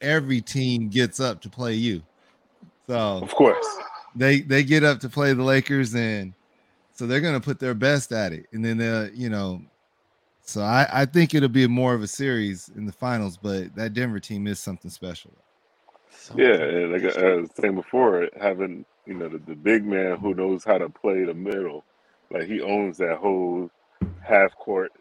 [0.00, 2.02] every team gets up to play you.
[2.86, 3.66] So of course
[4.14, 6.34] they they get up to play the Lakers, and
[6.92, 9.62] so they're gonna put their best at it, and then they you know.
[10.42, 13.94] So I, I think it'll be more of a series in the finals, but that
[13.94, 15.30] Denver team is something special.
[16.34, 20.34] Yeah, and like I was saying before, having you know the, the big man who
[20.34, 21.84] knows how to play the middle,
[22.30, 23.70] like he owns that whole
[24.22, 24.92] half court,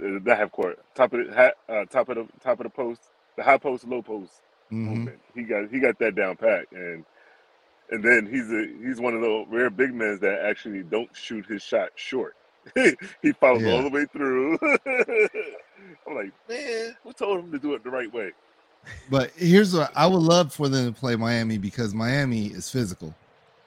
[0.00, 3.00] uh, not half court, top of the uh, top of the top of the post,
[3.36, 4.32] the high post, low post
[4.72, 4.86] Mhm.
[4.86, 5.20] movement.
[5.34, 7.04] He got he got that down pat, and
[7.90, 11.46] and then he's a he's one of the rare big men that actually don't shoot
[11.46, 12.34] his shot short.
[12.74, 13.72] he follows Yeah.
[13.72, 14.58] all the way through.
[16.06, 18.32] I'm like, man, who told him to do it the right way?
[19.10, 23.14] But here's what I would love for them to play Miami because Miami is physical.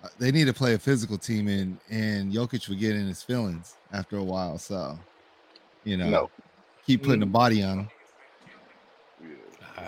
[0.04, 3.24] Uh, They need to play a physical team, and and Jokic would get in his
[3.24, 4.58] feelings after a while.
[4.60, 5.00] So,
[5.84, 6.32] you know, No.
[6.86, 7.92] keep putting the body on him.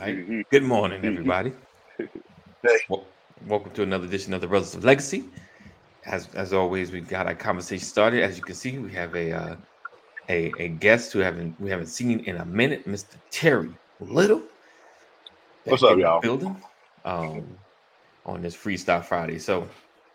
[0.02, 0.16] Right.
[0.28, 1.54] He- Good morning, he- everybody.
[2.64, 2.80] Hey.
[3.46, 5.26] Welcome to another edition of the Brothers of Legacy.
[6.06, 8.24] As as always, we've got our conversation started.
[8.24, 9.56] As you can see, we have a uh,
[10.28, 13.16] a a guest who haven't we haven't seen in a minute, Mr.
[13.30, 14.42] Terry Little.
[15.66, 16.20] What's up, y'all?
[16.20, 16.58] Building
[17.06, 17.58] um,
[18.26, 19.38] on this Freestyle Friday.
[19.38, 19.68] So,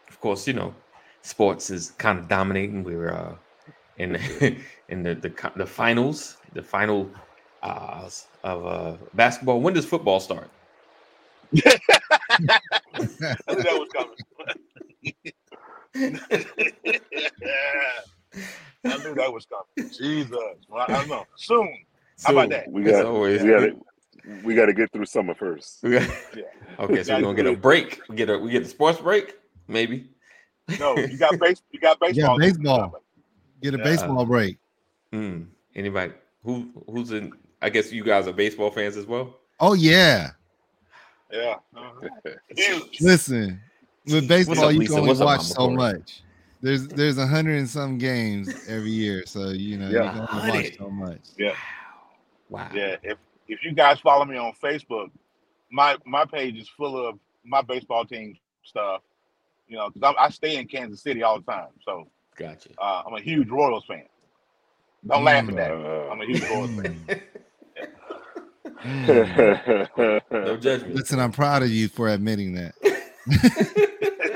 [0.09, 0.75] of course, you know,
[1.23, 2.83] sports is kind of dominating.
[2.83, 3.35] We're uh,
[3.98, 4.17] in
[4.89, 7.09] in the, the the finals, the final
[7.63, 8.09] uh,
[8.45, 9.61] of uh, basketball.
[9.61, 10.51] When does football start?
[11.55, 11.63] I knew
[13.49, 14.17] that was coming.
[18.85, 19.91] I knew that was coming.
[19.91, 20.33] Jesus.
[20.69, 21.25] Well, I don't know.
[21.37, 21.73] Soon.
[22.25, 22.71] How about that?
[22.71, 23.77] we got always, we got to
[24.45, 25.79] we got to get through summer first.
[25.83, 26.43] We got- Yeah.
[26.79, 28.01] Okay, so we're gonna get a break.
[28.09, 29.37] We get a we get a sports break,
[29.69, 30.09] maybe.
[30.81, 31.61] No, you got base.
[31.71, 32.41] You got baseball.
[32.41, 32.79] Yeah, baseball.
[32.79, 33.03] baseball.
[33.63, 33.85] Get a Yeah.
[33.85, 34.57] baseball break.
[35.13, 35.43] Hmm.
[35.77, 37.33] Anybody who who's in?
[37.63, 39.37] I guess you guys are baseball fans as well.
[39.61, 40.31] Oh yeah.
[41.33, 41.55] Yeah.
[41.75, 42.09] Uh-huh.
[43.01, 43.61] Listen,
[44.07, 44.95] with baseball, up, you Lisa?
[44.95, 45.75] can only watch so Corey?
[45.77, 46.23] much.
[46.61, 50.05] There's there's a hundred and some games every year, so you know Yeah.
[50.05, 50.64] you can only 100.
[50.64, 51.20] watch so much.
[51.39, 51.55] Yeah.
[52.51, 52.69] Wow.
[52.75, 52.97] Yeah.
[53.03, 55.11] If if you guys follow me on Facebook,
[55.70, 59.03] my my page is full of my baseball team stuff.
[59.69, 62.69] You know, because I stay in Kansas City all the time, so Gotcha.
[62.79, 64.05] uh, I'm a huge Royals fan.
[65.07, 65.70] Don't laugh at that.
[65.70, 67.23] Uh, I'm a huge Royals fan.
[68.83, 70.20] Mm.
[70.31, 70.95] No judgment.
[70.97, 72.75] Listen, I'm proud of you for admitting that.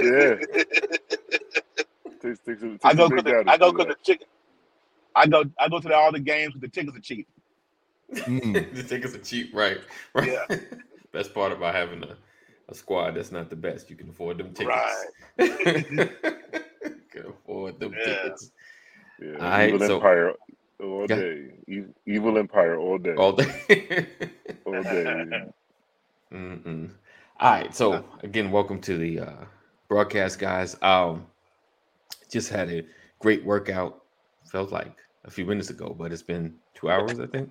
[0.01, 0.37] yeah.
[2.23, 4.27] Takes- takes takes a go big to the, I go do to the chicken.
[5.15, 7.27] I go I go to the, all the games with the tickets are cheap.
[8.13, 8.73] Mm.
[8.75, 9.79] the tickets are cheap, right?
[10.15, 10.33] Right.
[10.33, 10.57] Yeah.
[11.13, 12.17] Best part about having a,
[12.69, 15.07] a squad that's not the best, you can afford them tickets.
[15.39, 16.09] Right.
[17.11, 18.05] can afford them Yeah.
[18.05, 18.51] tickets
[19.21, 20.33] Yeah, All right, so- empire
[20.81, 21.17] all Yeah.
[21.17, 21.51] day.
[21.69, 23.15] E- evil empire all day.
[23.15, 23.47] all day.
[24.67, 25.43] all day.
[26.33, 26.91] Mm-mm.
[27.41, 27.75] All right.
[27.75, 29.45] So again, welcome to the uh,
[29.89, 30.77] broadcast, guys.
[30.83, 31.27] Um,
[32.31, 32.83] just had a
[33.21, 34.03] great workout.
[34.51, 37.51] Felt like a few minutes ago, but it's been two hours, I think.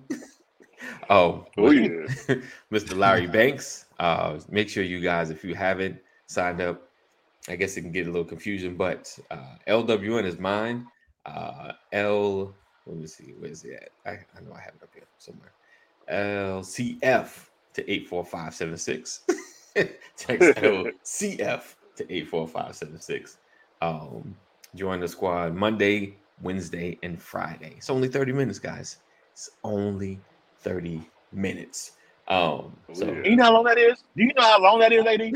[1.10, 2.06] oh, Oh yeah.
[2.72, 2.96] Mr.
[2.96, 3.86] Larry Banks.
[3.98, 6.82] Uh, make sure you guys, if you haven't signed up,
[7.48, 10.86] I guess it can get a little confusion, but uh, LWN is mine.
[11.24, 12.54] Uh, L,
[12.86, 13.90] let me see, where's it at?
[14.10, 15.52] I, I know I have it up here somewhere.
[16.10, 19.20] LCF to 84576.
[20.16, 23.38] Text LCF to 84576.
[23.82, 24.36] Um,
[24.74, 27.74] join the squad Monday, Wednesday, and Friday.
[27.76, 28.98] It's only 30 minutes, guys.
[29.32, 30.20] It's only
[30.60, 31.92] 30 minutes.
[32.28, 33.30] Um, so Yeah.
[33.30, 34.02] You know how long that is?
[34.16, 35.32] Do you know how long that is, lady?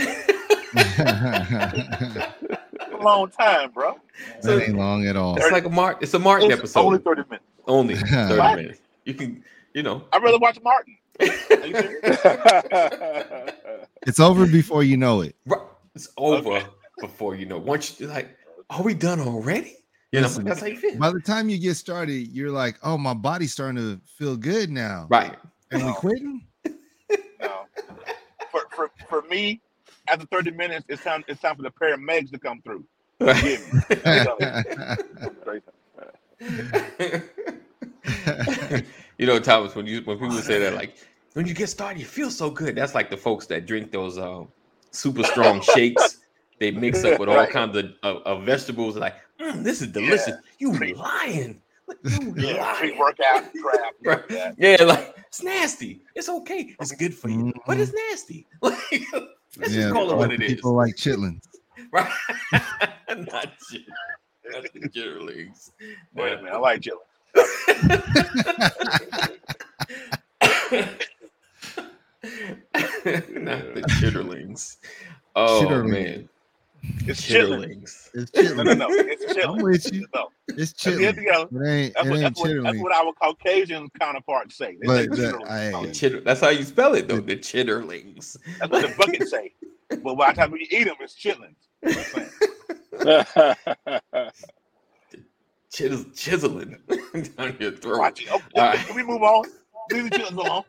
[3.00, 3.96] a long time, bro.
[4.42, 5.36] that ain't long at all.
[5.36, 6.80] it's like a Mark, it's a Martin It's episode.
[6.80, 7.44] only 30 minutes.
[7.66, 8.56] Only 30 What?
[8.56, 8.80] minutes.
[9.04, 9.44] You can,
[9.74, 10.04] you know.
[10.12, 10.96] I'd rather watch Martin.
[11.20, 12.18] Are you serious?
[14.06, 15.36] It's over before you know it.
[15.94, 16.66] It's over Okay.
[17.00, 17.58] before you know.
[17.58, 18.36] Once you're like,
[18.70, 19.76] are we done already?
[20.12, 20.96] You know, that's how you feel.
[20.98, 24.70] By the time you get started, you're like, oh, my body's starting to feel good
[24.70, 25.06] now.
[25.08, 25.36] Right.
[25.70, 26.46] And we quitting?
[27.40, 27.66] No.
[28.50, 29.60] For, for for me,
[30.10, 32.84] after 30 minutes, it's time it's time for the paramedics to come through.
[39.18, 40.96] You know, Thomas, when you when people say that, like
[41.34, 42.74] when you get started, you feel so good.
[42.74, 44.48] That's like the folks that drink those um,
[44.92, 46.18] super strong shakes.
[46.58, 47.50] They mix up with all Right.
[47.50, 48.96] kinds of, of, of vegetables.
[48.96, 50.32] Like, "Mm, this is delicious.
[50.58, 51.60] You lying?
[52.10, 52.76] You Yeah, lying?
[52.92, 53.94] pre-workout crap.
[54.02, 54.22] Right.
[54.30, 54.52] Yeah.
[54.56, 56.00] Yeah, like it's nasty.
[56.14, 56.74] It's okay.
[56.80, 58.46] It's good for you, but it's nasty.
[58.62, 59.02] Like,
[59.58, 60.54] let's just call it what it is.
[60.54, 61.42] People like chitlins.
[61.92, 62.12] Right?
[63.08, 63.82] Not shit.
[64.50, 65.70] Not the chitterlings.
[66.14, 66.98] Wait a minute, I like chili.
[73.40, 74.76] Not the chitterlings.
[75.36, 75.90] Oh Chitterlings.
[75.90, 76.28] man,
[77.06, 77.64] It's chitlins.
[77.64, 78.10] chitterlings.
[78.14, 78.78] It's No, no, chitlins.
[78.78, 78.88] no.
[79.06, 79.54] It's chitlins.
[79.56, 80.06] I'm with you.
[80.14, 81.16] No, It's let's get It
[81.66, 81.94] ain't.
[81.94, 84.76] That's It what, ain't that's, what, that's what our Caucasian counterparts say.
[84.80, 85.88] They But the, chitterlings.
[85.88, 87.20] I, chitter, that's how you spell it though.
[87.20, 88.36] The chitterlings.
[88.60, 89.52] That's what the bucket say.
[90.02, 91.56] But by the time you eat them, it's chitlins.
[91.82, 92.30] That's what I'm
[93.02, 94.30] saying.
[95.72, 96.76] Chis- chiseling
[97.36, 97.98] down your throat.
[97.98, 98.30] Watch it.
[98.30, 98.78] Okay, All right.
[98.86, 99.44] Can we move on?
[99.90, 100.64] Leave the chitlins alone.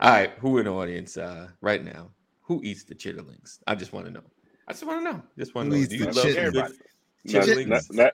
[0.00, 2.10] All right, who in the audience uh, right now?
[2.44, 3.58] Who eats the chitterlings?
[3.66, 4.22] I just want to know.
[4.68, 5.22] I just want to know.
[5.38, 5.86] Just want to know.
[5.86, 6.74] Do you love chit- Everybody.
[7.24, 7.66] not, chitterlings?
[7.68, 8.12] not, not,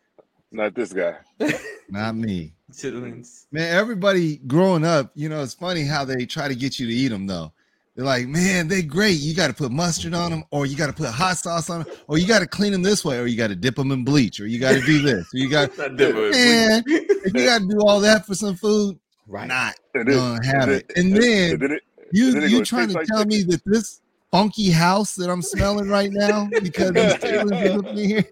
[0.52, 1.16] not this guy.
[1.88, 2.52] not me.
[2.72, 3.46] Chitterlings.
[3.52, 6.92] Man, everybody growing up, you know, it's funny how they try to get you to
[6.92, 7.52] eat them though.
[7.96, 9.18] They're like, man, they great.
[9.18, 11.82] You got to put mustard on them, or you got to put hot sauce on
[11.82, 13.90] them, or you got to clean them this way, or you got to dip them
[13.90, 16.30] in bleach, or you got to do this, or you got Not different.
[16.30, 19.48] man, if you got to do all that for some food, right.
[19.48, 20.92] not And then- gonna have and it.
[20.96, 21.82] And then it,
[22.12, 24.00] you and then it you goes, trying to like tell me that this
[24.30, 28.24] funky house that I'm smelling right now because these chitlins is up in here,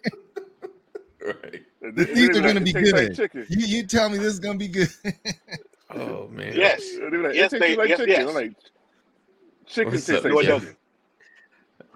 [1.24, 1.62] Right.
[1.82, 3.46] and the teeth are then gonna be tastes like good.
[3.50, 4.88] you you tell me this is gonna be good.
[5.90, 6.52] Oh man.
[6.54, 6.82] Yes.
[7.00, 8.08] And like, Yes, they- like yes, chicken.
[8.14, 8.28] yes.
[8.28, 8.52] I'm like,
[9.66, 10.76] chicken What's tastes up, like No, chicken.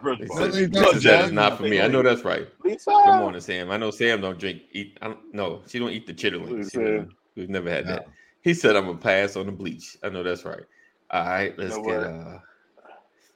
[0.03, 1.81] First They of all, said, Well, they they said don't, that is not for me.
[1.81, 2.49] I know that's right.
[2.65, 2.91] Lisa.
[2.91, 3.71] Good morning, Sam.
[3.71, 4.99] I know Sam don't drink eat.
[5.03, 6.49] I don't no, she don't eat the chitterlings.
[6.49, 6.85] She Listen.
[6.85, 7.93] doesn't- We've never had No.
[7.93, 8.07] that.
[8.43, 9.97] He said I'm gonna pass on the bleach.
[10.03, 10.65] I know that's right.
[11.11, 12.07] All right, let's No get word.
[12.07, 12.39] uh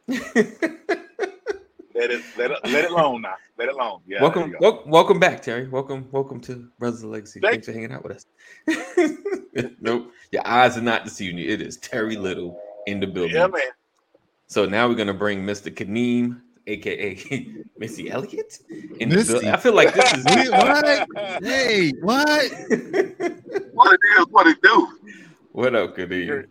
[0.09, 0.21] Let
[2.11, 3.35] it, let it, let it alone now.
[3.59, 4.01] Let it alone.
[4.07, 4.21] Yeah.
[4.21, 4.71] welcome, there you go.
[4.71, 5.67] wel- welcome back, Terry.
[5.67, 7.41] Welcome, welcome to Brothers of Legacy.
[7.41, 8.25] Thank Thanks for hanging out with
[8.69, 9.11] us.
[9.81, 11.49] nope, your eyes are not deceiving you.
[11.51, 13.37] It is Terry Little in the building.
[13.37, 13.63] Yeah, man.
[14.47, 15.75] So now we're gonna bring Mr.
[15.75, 18.59] Kaneem, aka Missy Elliott,
[19.01, 19.33] in the Missy?
[19.33, 19.51] building.
[19.51, 21.09] I feel like this is Wait, what?
[21.43, 22.51] Hey, what?
[23.73, 24.89] What it is, what it do.
[25.53, 26.47] what up, You Kaneem?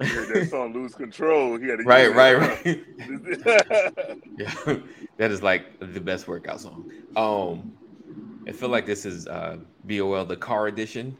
[0.00, 2.84] Heard, heard that song "Lose Control." He had to Right, use right, right.
[4.38, 4.52] Yeah,
[5.18, 6.84] that is like the best workout song.
[7.16, 7.72] Um,
[8.48, 11.16] I feel like this is uh BOL the car edition.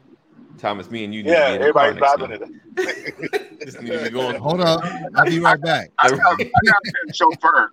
[0.57, 2.61] Thomas, me and you need Yeah, to get in the car everybody's next driving time.
[2.77, 3.59] it.
[3.65, 4.35] Just need to be going.
[4.35, 4.83] Hold up.
[5.15, 5.91] I'll be right back.
[5.99, 7.71] I got, I got that chauffeur.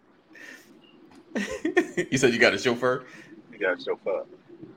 [2.10, 3.04] you said you got a chauffeur.
[3.52, 4.24] You got a chauffeur.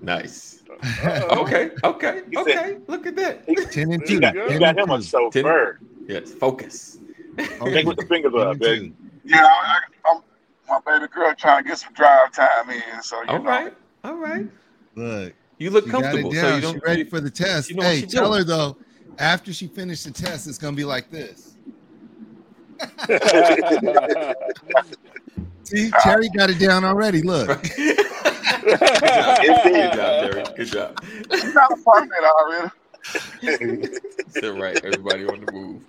[0.01, 0.63] Nice.
[1.03, 1.41] Uh-oh.
[1.43, 2.53] Okay, okay, okay.
[2.53, 3.45] said- Look at that.
[3.71, 4.15] Ten and two.
[4.15, 5.03] You got, you got him a two.
[5.03, 5.79] chauffeur.
[6.07, 6.97] Yes, focus.
[7.37, 8.93] Think with the fingers Ten up, and baby.
[9.23, 10.21] Yeah, I, I, I'm,
[10.69, 13.01] my baby girl trying to get some drive time in.
[13.01, 13.49] So, you All know.
[13.49, 13.73] right,
[14.03, 14.47] all right.
[14.95, 16.55] Look, You look she got it comfortable, so down.
[16.55, 16.83] you don't.
[16.85, 17.69] ready for the test.
[17.69, 18.39] you know hey, tell doing.
[18.39, 18.77] her though,
[19.17, 21.55] after she finished the test, it's gonna be like this.
[25.63, 27.21] See, Terry got it down already.
[27.21, 27.47] Look.
[28.63, 30.43] Good job, Good job, Terry.
[30.57, 31.03] Good job.
[31.31, 33.89] She's not a part of already.
[34.33, 35.81] Sit right, everybody on the move.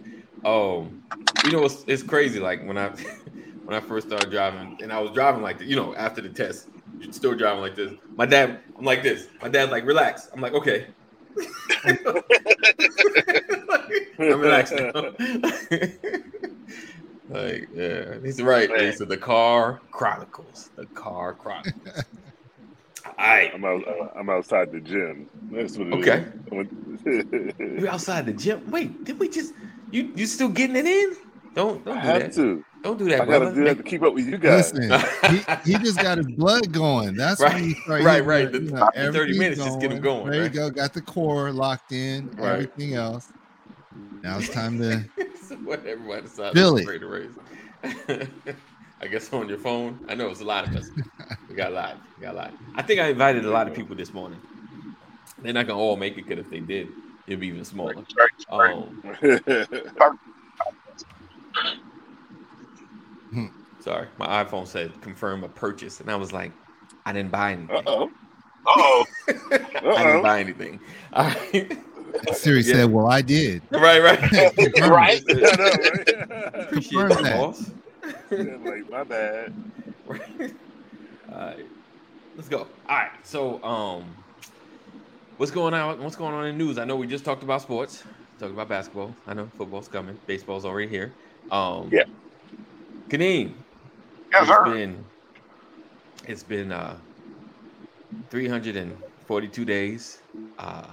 [0.45, 1.03] Um,
[1.45, 2.39] you know, it's, it's crazy.
[2.41, 2.89] Like when I
[3.65, 5.67] when I first started driving, and I was driving like that.
[5.67, 6.69] You know, after the test,
[7.11, 7.93] still driving like this.
[8.17, 9.29] My dad, I'm like this.
[9.41, 10.29] My dad's like, relax.
[10.33, 10.87] I'm like, okay.
[14.19, 14.73] I'm relaxed
[17.29, 18.71] like, yeah, he's right.
[18.81, 20.71] He said the car chronicles.
[20.77, 22.05] The car chronicles.
[23.07, 23.51] All right.
[23.55, 23.87] I'm out.
[23.87, 25.29] uh, I'm outside the gym.
[25.51, 26.25] That's what it Okay.
[27.07, 27.55] is.
[27.83, 28.71] We're outside the gym.
[28.71, 29.53] Wait, did we just
[29.91, 31.17] you you still getting it in?
[31.55, 32.33] Don't don't I do have that.
[32.35, 32.65] to.
[32.83, 34.75] Don't do that, I gotta do that to keep up with you guys.
[34.75, 35.01] Listen,
[35.65, 37.15] he, he just got his blood going.
[37.15, 38.53] That's Right, when you start right, hitting right.
[38.53, 40.53] the- The- you the know, 30 everything's minutes just get him going, There right?
[40.53, 40.69] you go.
[40.69, 42.31] Got the core locked in.
[42.37, 42.53] Right.
[42.53, 43.31] Everything else.
[44.23, 45.03] Now it's time to.
[45.49, 46.85] So what everybody decided Billy.
[49.05, 49.31] To the race.
[49.31, 50.01] I guess on your phone.
[50.09, 50.91] I know it's a lot of us.
[51.49, 51.99] We got live.
[52.17, 52.55] We got live.
[52.75, 54.41] I think I invited a lot of people this morning.
[55.43, 56.91] They're not gonna all make it because if they did,
[57.27, 58.05] it'd be even smaller.
[58.19, 58.77] Right, right.
[63.33, 66.53] Um, sorry, my iPhone said confirm a purchase, and I was like,
[67.07, 67.77] I didn't buy anything.
[67.77, 68.11] uh oh.
[68.67, 70.81] Oh, I didn't buy anything.
[71.13, 71.79] All right,
[72.33, 72.73] Siri Yeah.
[72.73, 74.33] said, "Well, I did." right, right.
[74.33, 74.53] right.
[74.59, 75.23] I know, right?
[76.55, 77.37] Appreciate Confirm that, that.
[77.37, 77.71] boss.
[78.31, 79.55] like my bad.
[80.09, 81.67] All right,
[82.37, 82.59] let's go.
[82.87, 84.05] All right, so um,
[85.37, 86.03] what's going on?
[86.03, 86.79] What's going on in the news?
[86.79, 88.03] I know we just talked about sports,
[88.39, 89.17] talked about basketball.
[89.27, 91.15] I know football's coming, baseball's already here.
[91.51, 92.05] Um, Yeah.
[93.11, 93.55] Kaneem,
[94.33, 94.65] Yes, it's sir.
[94.65, 95.05] been
[96.27, 96.97] it's been uh
[98.31, 100.23] 342 days,
[100.59, 100.87] uh,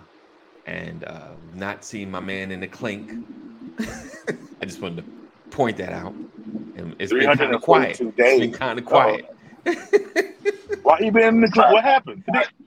[0.66, 3.14] and uh, not seen my man in the clink.
[3.80, 5.06] I just wanted to
[5.50, 6.14] point that out.
[6.76, 7.98] And it's been kind of quiet.
[7.98, 8.58] 342 It's been days.
[8.58, 9.26] kind of quiet.
[10.84, 11.72] Why you been in the club?
[11.74, 12.24] What happened?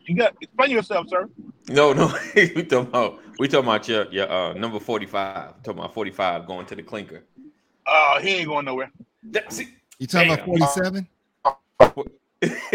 [0.07, 1.29] You got explain yourself, sir.
[1.69, 5.63] No, no, we talking about We talking about your your uh, number forty five.
[5.63, 7.25] Talking about forty five going to the clinker.
[7.87, 8.91] Oh, he ain't going nowhere.
[9.25, 9.69] That- see-
[9.99, 11.07] You talking about 47?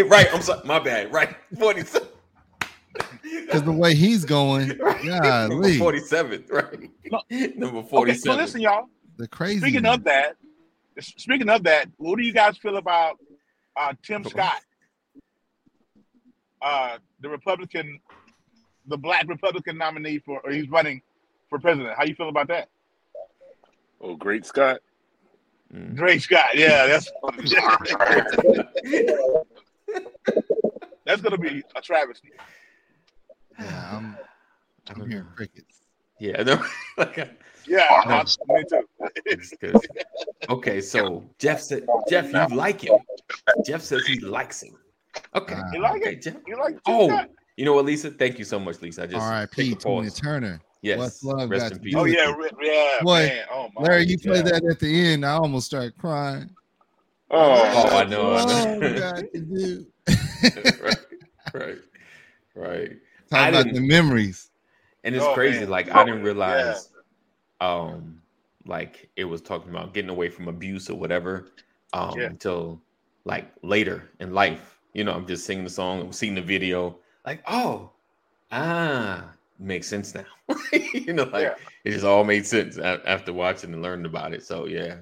[0.08, 0.28] right.
[0.34, 0.62] I'm sorry.
[0.66, 1.14] My bad.
[1.14, 1.36] Right.
[1.58, 2.08] Forty seven.
[3.46, 6.44] Because the way he's going, Number golly, forty seven.
[6.50, 6.90] Right.
[7.12, 7.22] No.
[7.56, 8.90] Number Okay, so listen, y'all.
[9.18, 9.60] the crazy.
[9.60, 10.36] Speaking of that,
[11.02, 13.18] speaking of that, what do you guys feel about
[13.76, 14.62] uh, Tim Scott,
[16.62, 18.00] uh, the Republican,
[18.88, 21.02] the Black Republican nominee for, or he's running
[21.50, 21.96] for president?
[21.98, 22.70] How you feel about that?
[24.02, 24.82] Oh, great Scott.
[25.74, 25.96] Mm.
[25.96, 27.12] Drake Scott, yeah, that's
[31.06, 32.32] that's gonna be a travesty.
[33.60, 34.18] Yeah, I'm,
[34.88, 35.69] I'm hearing crickets.
[36.20, 36.44] Yeah.
[36.44, 36.64] No,
[36.98, 37.18] like,
[37.66, 38.16] Yeah, No.
[38.16, 39.56] I- me too.
[39.62, 39.76] good.
[40.50, 42.98] Okay, so Jeff said Jeff, you like him.
[43.66, 44.76] Jeff says he likes him.
[45.36, 45.56] Okay.
[45.56, 46.22] Uh, You like okay, it?
[46.22, 46.36] Jeff.
[46.48, 47.30] You like Tim Oh, Scott?
[47.58, 48.12] you know what, Lisa?
[48.12, 49.04] Thank you so much, Lisa.
[49.04, 49.64] I just R.I.P.
[49.64, 50.14] take a Tina pause.
[50.20, 50.62] Turner.
[50.82, 50.98] Yes.
[50.98, 51.96] What's love Rest got in peace.
[51.98, 52.38] Oh yeah, it?
[52.38, 53.46] re- yeah, Boy, man.
[53.52, 53.82] Oh my.
[53.84, 54.52] Larry, you played yeah.
[54.54, 55.26] that at the end.
[55.26, 56.50] I almost started crying.
[57.32, 57.62] Oh,
[57.92, 59.86] Oh, I know, I Love got to do.
[60.84, 60.98] right,
[61.54, 61.78] right,
[62.56, 62.90] right.
[63.30, 64.49] Talk I about didn't- the memories.
[65.04, 65.62] And it's Oh, crazy.
[65.62, 65.70] man.
[65.70, 66.90] Like I didn't realize,
[67.62, 68.22] um,
[68.66, 71.52] like it was talking about getting away from abuse or whatever,
[71.94, 72.28] um, Yeah.
[72.28, 72.82] until
[73.26, 74.80] like later in life.
[74.94, 77.92] You know, I'm just singing the song, I'm seeing the video, like, oh,
[78.52, 80.26] ah, makes sense now.
[80.94, 81.56] you know, like Yeah.
[81.86, 84.44] it just all made sense after watching and learning about it.
[84.44, 84.98] So yeah,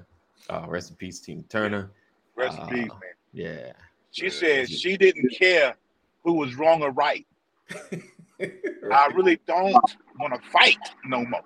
[0.50, 1.90] uh, rest in peace, Tina Turner.
[2.36, 3.12] Rest in Uh, peace, man.
[3.32, 3.72] Yeah.
[4.12, 4.30] She Yeah.
[4.30, 5.76] said she didn't care
[6.22, 7.26] who was wrong or right.
[8.92, 9.76] I really don't
[10.18, 11.40] want to fight no more.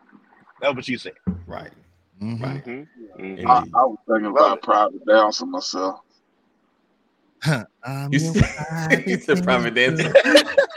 [0.60, 1.14] That's what she said.
[1.46, 1.72] right.
[2.20, 2.40] Mhm.
[2.42, 2.64] Right.
[2.64, 2.86] Mhm.
[3.18, 3.46] Mhm.
[3.46, 6.00] I, I was thinking about private dancer myself.
[7.44, 10.14] I'm You said, private you said dancer.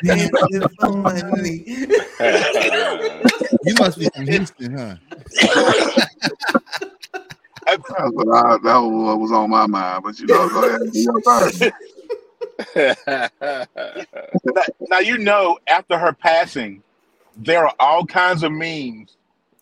[0.03, 1.65] dancer for money.
[3.63, 4.95] You must be from Houston, huh?
[7.65, 10.03] That's what I, that was was on my mind.
[10.03, 11.73] But you know, go ahead.
[12.39, 14.05] Do your thing.
[14.45, 16.83] Now, now you know, after her passing,
[17.37, 19.17] there are all kinds of memes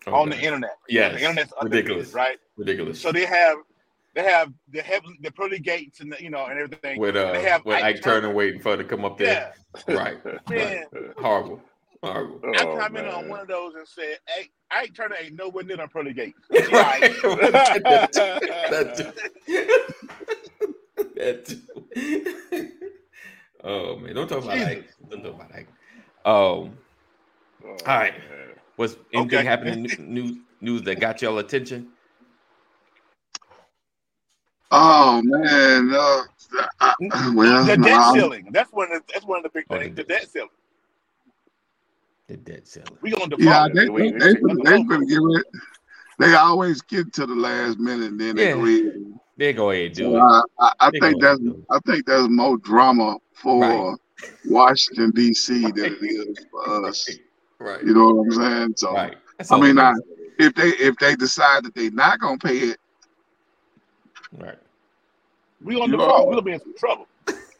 [0.06, 0.76] on the internet.
[0.88, 2.08] Yeah, the internet's Ridiculous.
[2.08, 2.38] undefeated, right?
[2.56, 3.00] Ridiculous.
[3.00, 3.58] So they have,
[4.14, 6.98] they have the heaven, the pearly gates, and the, you know, and everything.
[7.00, 9.50] with uh, they have with Ike Turner waiting for her to come up Yeah,
[9.86, 9.96] there.
[9.96, 10.18] Right.
[10.48, 10.84] man.
[11.18, 11.60] Horrible.
[12.02, 12.40] Horrible.
[12.54, 15.78] I Oh, commented on one of those and said, "Hey, Ike Turner ain't nowhere near
[15.78, 16.38] them pearly gates."
[16.70, 17.02] right.
[21.16, 21.44] Right.
[21.44, 22.70] that too.
[23.64, 24.68] oh man, don't talk about Jesus.
[24.68, 24.90] Ike.
[25.10, 25.68] Don't talk about Ike.
[26.24, 26.78] Um,
[27.66, 28.12] Oh, All right.
[28.12, 28.48] man.
[28.76, 29.46] was anything Okay.
[29.48, 31.88] happening in news news that got y'all attention?
[34.70, 36.22] Oh man, uh,
[36.80, 36.94] I,
[37.34, 38.48] well, the debt I'm- ceiling.
[38.50, 38.92] That's one.
[38.92, 39.94] Of the, that's one of the big Oh, things.
[39.96, 40.48] the The debt ceiling.
[42.26, 42.98] The dead ceiling.
[43.00, 43.40] We gonna default.
[43.40, 45.44] yeah, they We- they, they, we- they, gonna get rid.
[46.18, 48.54] They always get to the last minute, and then they Yeah.
[48.54, 49.14] go ahead.
[49.36, 50.20] They go ahead and do So it.
[50.20, 53.98] I, I, I think that's ahead and do I think that's more drama for Right.
[54.46, 55.62] Washington D.C.
[55.72, 57.08] than it is for us.
[57.58, 57.84] Right.
[57.84, 58.74] You know what I'm saying?
[58.76, 59.16] So Right.
[59.50, 59.92] I mean, I-
[60.38, 62.78] if they if they decide that they're not gonna pay it,
[64.36, 64.58] right.
[65.62, 66.12] We gonna You default.
[66.12, 66.26] are.
[66.26, 67.06] We gonna be in some trouble.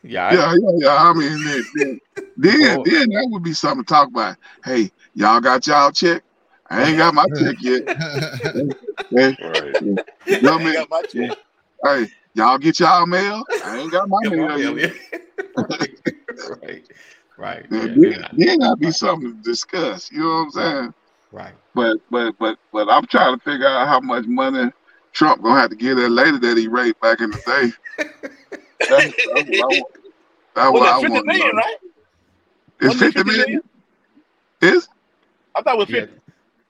[0.02, 0.26] Yeah.
[0.26, 0.96] I, yeah, yeah, yeah.
[0.96, 2.00] I mean, then then,
[2.36, 4.36] then, then that would be something to talk about.
[4.64, 6.22] Hey, y'all got y'all check?
[6.68, 7.82] I ain't got my check yet.
[9.16, 9.76] Hey, Right.
[9.80, 9.98] you
[10.42, 11.34] know I what I ain't mean?
[11.84, 12.32] Got my check.
[12.34, 13.44] Hey, y'all get y'all mail?
[13.64, 14.92] I ain't got my mail yet.
[16.62, 16.88] Right.
[17.36, 17.66] Right.
[17.70, 20.10] Yeah, Then, they're then, then that'd be something to discuss.
[20.10, 20.94] You know what I'm saying?
[21.32, 21.54] right.
[21.74, 24.70] But but but but I'm trying to figure out how much money
[25.12, 27.72] Trump gonna have to give that lady that he raped back in the day.
[28.88, 29.96] That's, that's what I want.
[30.54, 31.26] That's Was what I it fifty want.
[31.26, 31.62] to million, know.
[31.62, 31.76] right?
[32.80, 33.60] It's Wasn't it 50 million.
[34.62, 34.88] Is
[35.56, 36.00] I thought it was Yeah.
[36.00, 36.20] fifty.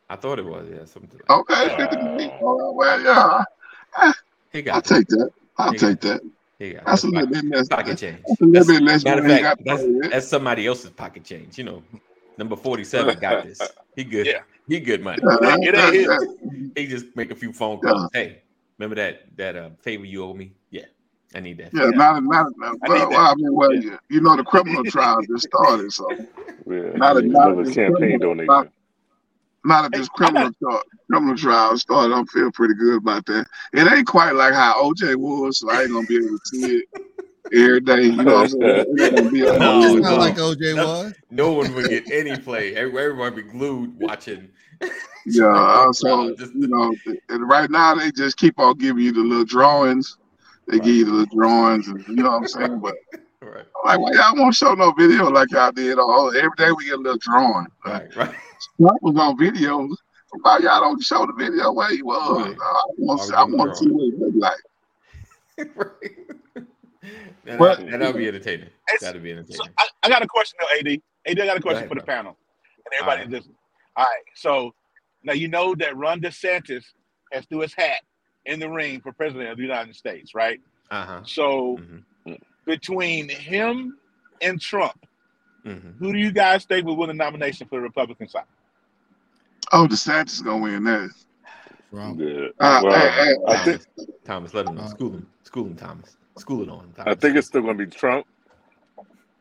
[0.09, 1.69] I thought it was, yeah, something like okay.
[1.77, 2.31] 50 million.
[2.41, 4.13] Oh, well, yeah,
[4.55, 4.85] He I'll it.
[4.85, 5.31] take that.
[5.59, 6.21] I'll He take that.
[6.61, 6.87] He got it.
[6.87, 7.69] That's That's a little pocket, bit less.
[7.69, 8.19] pocket That's change.
[8.25, 10.11] a little That's, bit less matter of fact, that's, to pay with.
[10.13, 11.59] that's somebody else's pocket change.
[11.59, 11.83] You know,
[12.39, 13.61] number 47 got this.
[13.97, 14.27] He good.
[14.27, 14.41] Yeah.
[14.69, 15.21] He good money.
[15.23, 16.07] Yeah, It ain't- it that- ain't
[16.75, 17.91] that- He just make a few phone Yeah.
[17.91, 18.11] calls.
[18.13, 18.43] Hey,
[18.79, 20.53] remember that that uh, favor you owe me?
[20.71, 20.85] Yeah,
[21.35, 21.75] I need that.
[21.75, 22.53] Yeah, not not.
[22.57, 23.81] not I well, need well, I mean, well, Yeah.
[23.81, 26.09] you, you know, the criminal trial just started, so
[26.67, 26.93] Yeah.
[26.95, 28.71] Not a- not a Another campaign donation.
[29.65, 33.47] Now that Hey, this criminal trial, criminal trial started, I feel pretty good about that.
[33.73, 36.77] It ain't quite like how OJ was, so I ain't gonna be able to see
[36.77, 36.85] it
[37.53, 38.03] every day.
[38.05, 38.63] You know what I'm saying?
[38.63, 40.01] It ain't gonna be a No, no.
[40.01, 40.87] not like OJ No.
[40.87, 41.15] was.
[41.31, 42.75] No one would get any play.
[42.77, 44.51] Everyone Everybody be glued watching.
[45.27, 46.95] Yeah, uh, so Trial, just- you know,
[47.31, 50.19] and right now they just keep on giving you the little drawings.
[50.69, 52.81] They give you the little drawings, and you know what I'm saying.
[52.81, 52.95] But
[53.43, 55.99] Right, I'm like, why y'all won't show no video like y'all did?
[56.01, 57.67] Oh, every day we get a little drawing.
[57.85, 58.35] right, right.
[58.81, 59.89] Trump was on video.
[60.43, 62.47] Why y'all don't show the video where he was?
[62.47, 62.57] Right.
[62.61, 64.63] I want to see, I want to see what he looked like.
[67.45, 68.67] that, Well- that'll be entertaining.
[68.89, 69.73] It's- That'll be So entertaining.
[69.79, 71.01] I, I got a question though, AD.
[71.27, 72.15] AD, I got a question ahead, for the bro.
[72.15, 72.37] panel
[72.85, 73.31] and everybody All right.
[73.33, 73.57] listening.
[73.97, 74.75] All right, so
[75.23, 76.83] now you know that Ron DeSantis
[77.33, 78.01] has threw his hat
[78.45, 80.61] in the ring for president of the United States, right?
[80.91, 81.21] Uh huh.
[81.25, 82.35] So hmm
[82.67, 83.99] between him
[84.41, 84.95] and Trump,
[85.65, 88.45] hmm who do you guys think will win the nomination for the Republican side?
[89.73, 91.11] Oh, DeSantis is gonna win that.
[91.91, 92.21] Trump.
[92.21, 92.49] Yeah.
[92.61, 93.83] Uh, Well, hey, hey, I Thomas, think
[94.25, 94.83] Thomas, let him know.
[94.83, 95.27] Uh, School him.
[95.45, 96.17] School him, Thomas.
[96.37, 96.95] School it on him.
[96.99, 98.27] I think it's still gonna be Trump.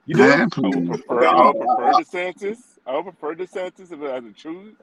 [0.06, 0.24] You do?
[0.24, 0.88] man, I would please.
[0.88, 2.58] prefer I would prefer DeSantis.
[2.86, 4.76] I would prefer DeSantis if I had to choose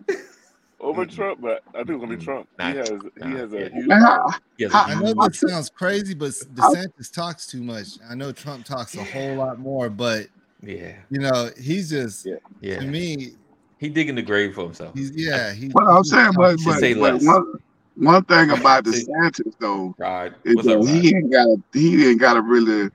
[0.80, 1.14] over Mm-mm.
[1.14, 2.48] Trump, but I think it's gonna be Mm, Trump.
[2.58, 3.60] nah, He has he nah, has yeah.
[3.60, 6.30] a huge Man, how, He has a how, I know huge- that sounds crazy, but
[6.54, 7.86] DeSantis talks too much.
[8.08, 10.26] I know Trump talks a whole lot more, but
[10.62, 12.34] yeah, you know, he's just Yeah.
[12.78, 12.90] to yeah.
[12.90, 13.32] me,
[13.78, 14.94] He digging the grave for himself.
[14.94, 17.44] he's yeah, he what I'm saying, but, but, say but one,
[17.96, 20.86] one thing about Say- DeSantis though Rod, is what's up, that Rod?
[20.88, 22.90] he ain't got he ain't got to really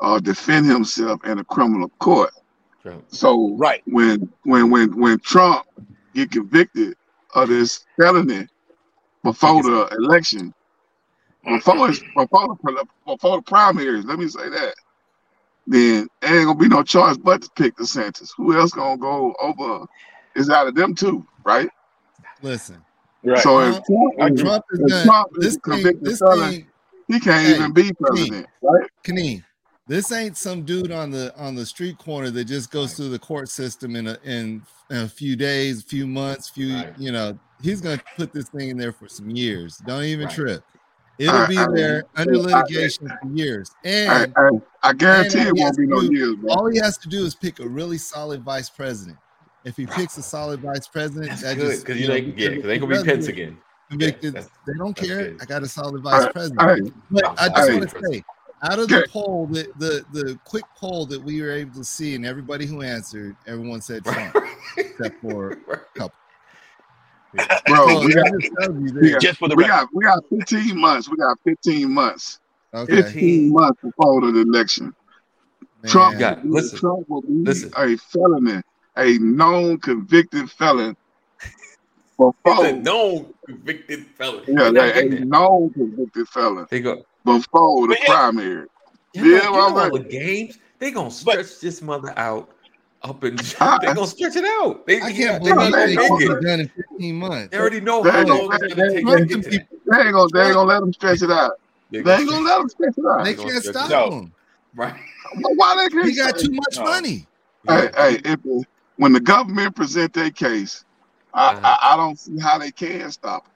[0.00, 2.30] uh, defend himself in a criminal court.
[2.82, 3.04] Trump.
[3.08, 3.82] So Right.
[3.86, 5.64] when when when when Trump
[6.14, 6.94] get convicted
[7.34, 8.46] of this felony
[9.24, 10.52] before the election,
[11.44, 14.74] before it's, before the before the primaries, let me say that,
[15.70, 18.30] then there ain't gonna be no choice but to pick DeSantis.
[18.36, 19.86] Who else gonna go over?
[20.34, 21.68] It's out of them two, right?
[22.42, 22.82] listen.
[23.24, 23.38] Right.
[23.40, 25.04] So if Trump- Trump, is- Trump is if.
[25.04, 26.66] Trump is This a thing, this felon, thing,
[27.08, 28.88] he can't Hey, even be president, right?
[29.04, 29.44] Kaneen,
[29.88, 33.18] this ain't some dude on the on the street corner that just goes through the
[33.18, 36.98] court system in a in, in a few days, few months, few Right.
[36.98, 37.38] you know.
[37.60, 39.78] He's gonna put this thing in there for some years.
[39.78, 40.34] Don't even Right.
[40.34, 40.62] trip.
[41.18, 44.48] It'll I- be I- there under I- litigation for years, and I,
[44.82, 46.50] I guarantee and all it he has won't be to no do- years, bro.
[46.54, 49.18] all he has to do is pick a really solid vice president.
[49.64, 52.14] If he picks a solid vice president, That's that good just because you you know,
[52.14, 53.58] ain't yeah, because they ain't gonna be president Pence again.
[53.90, 55.16] Convicted, that's- they don't care.
[55.30, 55.38] good.
[55.42, 56.86] I got a solid vice Hey, president.
[56.86, 58.22] hey, But I just want to say,
[58.62, 59.00] out of Okay.
[59.02, 62.66] the poll, the, the the quick poll that we were able to see, and everybody
[62.66, 64.36] who answered, everyone said Trump,
[64.76, 65.58] except for
[67.66, 69.80] bro, we got, just we got, Just for the we record.
[69.80, 71.08] got, we got 15 months.
[71.10, 72.40] We got 15 months.
[72.74, 74.94] Okay, 15 months before the election.
[75.86, 76.20] Trump, man.
[76.20, 77.72] got- will be- listen, Trump will be listen.
[77.76, 78.62] a felon,
[78.96, 80.96] a known convicted felon
[81.42, 81.52] He's
[82.16, 82.66] before.
[82.66, 84.44] a known convicted felon.
[84.48, 85.20] Yeah, They're not like a that.
[85.28, 87.04] known convicted felon They go.
[87.24, 88.06] before the But yeah.
[88.06, 88.66] primary.
[89.14, 90.58] You know, Yeah, you know all the games.
[90.78, 92.50] They gonna stretch this mother out
[93.02, 94.86] up and I- they gonna stretch it out.
[94.86, 96.46] They, I can't they believe no, they they ain't gonna make it it.
[96.46, 97.48] done in 15 months.
[97.50, 99.50] They already know how long it's gonna take Trump to get to
[99.90, 101.52] they ain't gonna, they ain't gonna let them stretch it out.
[101.90, 103.24] They They ain't gonna let them stretch it out.
[103.24, 104.12] they gonna can't stretch it stop out.
[104.12, 104.32] him.
[104.74, 104.94] right.
[105.56, 106.84] Why they can't He got too much No.
[106.84, 107.26] money.
[107.66, 108.40] Hey, hey, if
[108.96, 110.84] when the government present their case,
[111.34, 111.60] I, Uh-huh.
[111.64, 113.52] I, I don't see how they can stop it.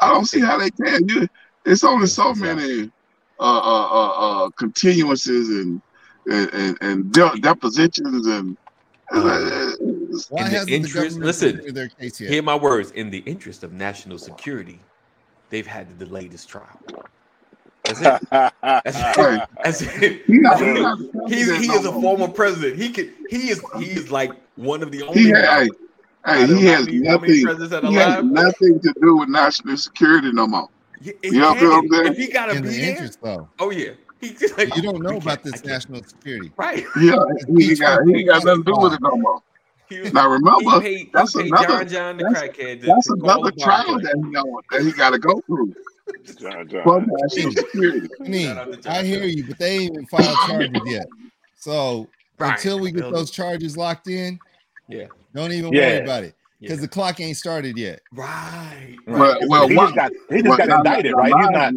[0.00, 1.08] I don't see how they can.
[1.08, 1.28] You,
[1.64, 2.90] it's only so many
[3.38, 5.80] uh, uh, uh, uh, continuances and
[6.30, 8.56] and, and, and de- depositions and.
[9.12, 9.70] Uh,
[10.30, 12.30] Why In the interest- the listen, their case yet?
[12.30, 12.90] Hear my words.
[12.92, 14.80] In the interest of national security,
[15.50, 16.80] they've had to delay this trial.
[17.84, 18.22] That's it.
[18.30, 19.48] That's it.
[19.62, 20.22] That's it.
[20.26, 20.82] he not, he That's it.
[20.82, 22.76] not the He's he is a former president.
[22.80, 25.68] He can he is he is like one of the only He, hey,
[26.24, 27.42] hey, he how has many, how many nothing.
[27.42, 30.68] presidents that He has nothing to do with national security no more.
[31.02, 32.06] Yeah, You he know what I'm saying?
[32.06, 33.50] If he gotta in be the there, interest, though.
[33.60, 33.90] oh yeah.
[34.20, 36.50] He just like You don't know about this national security.
[36.56, 36.84] Right.
[37.00, 37.16] Yeah,
[37.56, 39.40] he ain't got he ain't got nothing to do with it no more.
[39.90, 44.36] Was, Now remember, paid, that's another John John the that's that's another trial that he
[44.36, 45.74] on, that he got to go through
[46.38, 47.06] John John.
[47.10, 48.08] national security.
[48.20, 51.06] Kaneen, Shout out to John I hear you, but they ain't even filed charges yet.
[51.56, 52.52] So Right.
[52.52, 54.38] until we get those charges locked in,
[54.88, 55.06] Yeah.
[55.34, 55.80] don't even Yeah.
[55.88, 56.80] worry about it because Yeah.
[56.82, 58.00] the clock ain't started yet.
[58.12, 58.96] Right.
[59.06, 59.18] Right.
[59.18, 61.32] Well, well, he one, just got he just well, got now- indicted, now right?
[61.36, 61.74] He's not.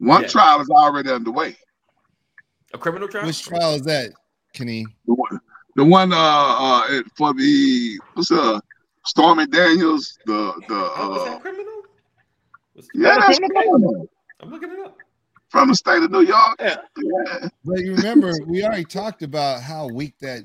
[0.00, 0.28] one Yeah.
[0.28, 1.56] trial is already underway.
[2.76, 3.24] A criminal trial?
[3.26, 4.12] Which trial is that,
[4.52, 4.84] Kenny?
[5.06, 5.40] The one,
[5.76, 8.60] the one uh, uh for the what's uh
[9.06, 11.82] Stormy Daniels, the the Oh, was uh that criminal?
[12.74, 14.08] Was- yeah, that that's criminal criminal.
[14.40, 14.98] I'm looking it up.
[15.48, 16.56] from the state of New York.
[16.60, 16.76] Yeah.
[16.98, 17.48] Yeah.
[17.64, 20.44] But you remember, we already talked about how weak that.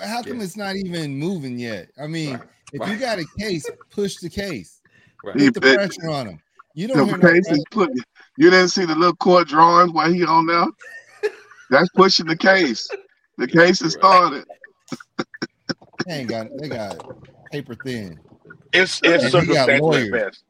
[0.00, 0.44] How come Yeah.
[0.44, 1.88] it's not even moving yet?
[2.00, 2.42] I mean, Right.
[2.72, 2.92] if Right.
[2.92, 4.80] you got a case, push the case.
[5.24, 5.36] Right.
[5.36, 6.38] Put the it- pressure on him.
[6.74, 7.90] You don't hear The no case is put.
[8.38, 10.64] You didn't see the little court drawings while he on there.
[11.72, 12.94] That's pushing the case.
[13.38, 13.94] The case is Right.
[13.94, 14.46] started.
[16.06, 16.48] They ain't got.
[16.58, 17.02] They got
[17.52, 18.20] paper thin.
[18.72, 20.10] It's And it's he got circumstantial at lawyers.
[20.10, 20.44] best.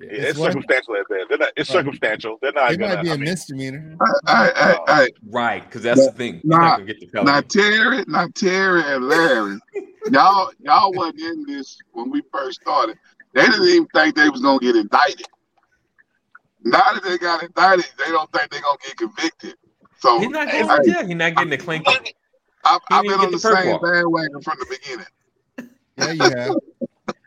[0.00, 0.08] Yeah.
[0.10, 1.26] It's, It's circumstantial at best.
[1.30, 1.70] They're not, it's Right.
[1.70, 2.38] circumstantial.
[2.42, 2.94] They're not It gonna.
[2.94, 4.00] might be I a mean, misdemeanor.
[4.28, 6.44] Hey, hey, hey, Right, because that's the thing.
[6.60, 7.42] He's Nah, not get the Now.
[7.42, 9.58] Terry, not Terry and Larry,
[10.06, 12.98] y'all y'all wasn't in this when we first started.
[13.34, 15.28] They didn't even think they was gonna get indicted.
[16.64, 19.56] Now that they got indicted, they don't think they're gonna get convicted.
[20.00, 21.06] So He's not hey, going to jail.
[21.06, 21.84] He's not getting the clink.
[22.64, 23.82] I've, I've been on the the same walk.
[23.82, 25.06] bandwagon from the beginning.
[25.96, 26.56] Yeah, you have.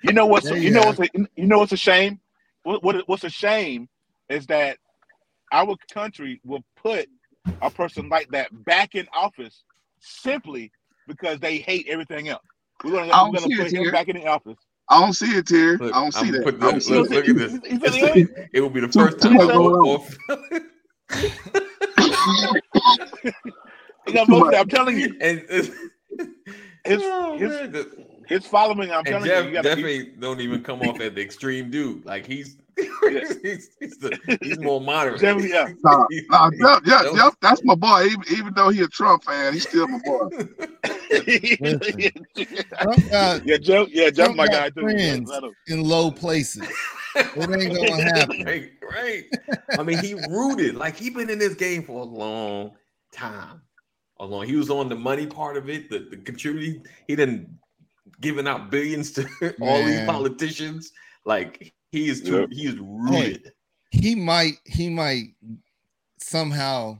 [0.03, 2.19] You know what's There you you know have what's a, you know what's a shame?
[2.63, 3.87] What, what what's a shame
[4.29, 4.77] is that
[5.51, 7.07] our country will put
[7.61, 9.63] a person like that back in office
[9.99, 10.71] simply
[11.07, 12.41] because they hate everything else.
[12.83, 13.91] We're gonna, I we're gonna put him here.
[13.91, 14.57] back in the office.
[14.89, 15.77] I don't see it here.
[15.77, 16.43] Look, I don't see I'm that.
[16.43, 17.27] putting- I don't look, see look, that.
[17.27, 17.71] look at this.
[17.71, 18.45] You feel It's- me?
[18.53, 20.01] It will be the first time much ever going
[21.11, 22.61] on.
[22.71, 23.31] for
[24.07, 25.71] You know, most I'm telling you, and his
[27.03, 28.91] oh, his man, the- his following.
[28.91, 31.21] I'm and telling Jeff you, you gotta be, definitely don't even come off as the
[31.21, 32.05] extreme dude.
[32.05, 35.19] Like he's he's, he's, the, he's more moderate.
[35.21, 35.71] Jeff, yeah.
[35.83, 38.05] Nah, He's- nah, Jeff, Jeff, Don't- Jeff, that's my boy.
[38.05, 40.29] Even, even though he's a Trump fan, he's still my boy.
[42.81, 43.87] Trump got yeah, Jeff.
[43.89, 44.81] Yeah, Jeff, Trump my guy too.
[44.81, 45.31] friends.
[45.67, 46.67] In low places.
[47.15, 48.43] It ain't gonna happen.
[48.45, 49.23] right, right.
[49.77, 52.71] I mean, he rooted like he been in this game for a long
[53.11, 53.61] time.
[54.19, 54.45] A long.
[54.45, 56.85] He was on the money part of it, the, the contributing.
[57.07, 57.49] He didn't
[58.19, 59.27] giving out billions to
[59.61, 60.91] all these politicians.
[61.25, 62.41] Like he is too.
[62.41, 62.49] Yep.
[62.51, 63.51] He is rooted.
[63.91, 65.35] He might he might
[66.19, 66.99] somehow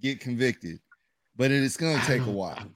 [0.00, 0.80] get convicted,
[1.36, 2.68] but it is gonna take a while.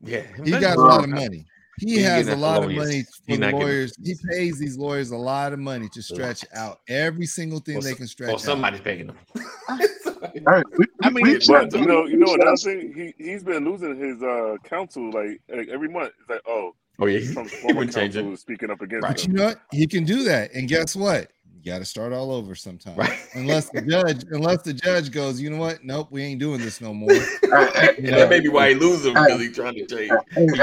[0.00, 1.44] Yeah, He got a lot of money.
[1.80, 3.92] He he has a that lot of money for not the getting- lawyers.
[4.04, 7.82] He pays these lawyers a lot of money to stretch out every single thing Or
[7.82, 8.40] they can stretch out.
[8.40, 9.18] somebody's paying them.
[10.20, 13.14] Hey, we, I mean, we, it's- But you know, you know we- another thing, he
[13.24, 16.10] he's been losing his uh counsel like like every month.
[16.20, 18.32] It's like, oh, oh yeah, he, Trump's he former been counsel changing.
[18.32, 19.12] is speaking up against Right.
[19.14, 19.30] But him.
[19.32, 19.60] you know what?
[19.70, 20.52] He can do that.
[20.54, 21.30] And guess what?
[21.68, 22.96] You got to start all over sometime.
[22.96, 23.12] Right.
[23.34, 25.84] Unless the judge, unless the judge goes, you know what?
[25.84, 27.12] Nope, we ain't doing this no more.
[27.12, 30.10] Hey, hey, And that may be why he losing because he's trying to change.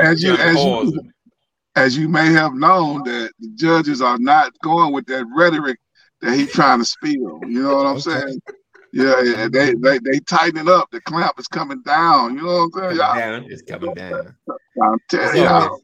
[0.02, 1.12] as you as you
[1.76, 5.78] as you may have known that the judges are not going with that rhetoric
[6.22, 7.40] that he's trying to spill.
[7.44, 8.10] You know what I'm Okay.
[8.10, 8.42] saying?
[8.92, 10.90] Yeah, yeah, they they they tighten it up.
[10.90, 12.36] The clamp is coming down.
[12.36, 12.98] You know what I'm saying?
[12.98, 13.46] Coming down.
[13.52, 14.36] It's coming down.
[14.82, 15.82] I'm telling y'all.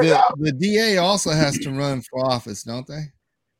[0.00, 3.12] The, the DA also has to run for office, don't they?